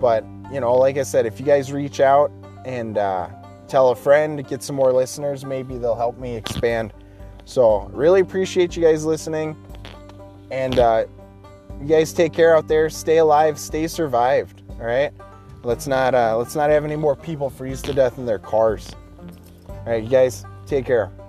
But 0.00 0.24
you 0.52 0.60
know, 0.60 0.74
like 0.74 0.96
I 0.96 1.02
said, 1.02 1.26
if 1.26 1.38
you 1.40 1.46
guys 1.46 1.72
reach 1.72 2.00
out 2.00 2.30
and 2.64 2.98
uh, 2.98 3.28
tell 3.68 3.90
a 3.90 3.96
friend, 3.96 4.46
get 4.46 4.62
some 4.62 4.76
more 4.76 4.92
listeners, 4.92 5.44
maybe 5.44 5.78
they'll 5.78 5.94
help 5.94 6.18
me 6.18 6.36
expand. 6.36 6.92
So, 7.44 7.88
really 7.92 8.20
appreciate 8.20 8.76
you 8.76 8.82
guys 8.82 9.04
listening. 9.04 9.56
And 10.50 10.78
uh, 10.78 11.04
you 11.80 11.86
guys 11.86 12.12
take 12.12 12.32
care 12.32 12.56
out 12.56 12.68
there. 12.68 12.90
Stay 12.90 13.18
alive. 13.18 13.58
Stay 13.58 13.86
survived. 13.86 14.62
All 14.70 14.86
right. 14.86 15.12
Let's 15.62 15.86
not 15.86 16.14
uh, 16.14 16.36
let's 16.36 16.54
not 16.54 16.70
have 16.70 16.84
any 16.84 16.96
more 16.96 17.16
people 17.16 17.50
freeze 17.50 17.82
to 17.82 17.92
death 17.92 18.18
in 18.18 18.26
their 18.26 18.38
cars. 18.38 18.90
All 19.68 19.84
right, 19.86 20.02
you 20.02 20.08
guys. 20.08 20.44
Take 20.66 20.84
care. 20.84 21.25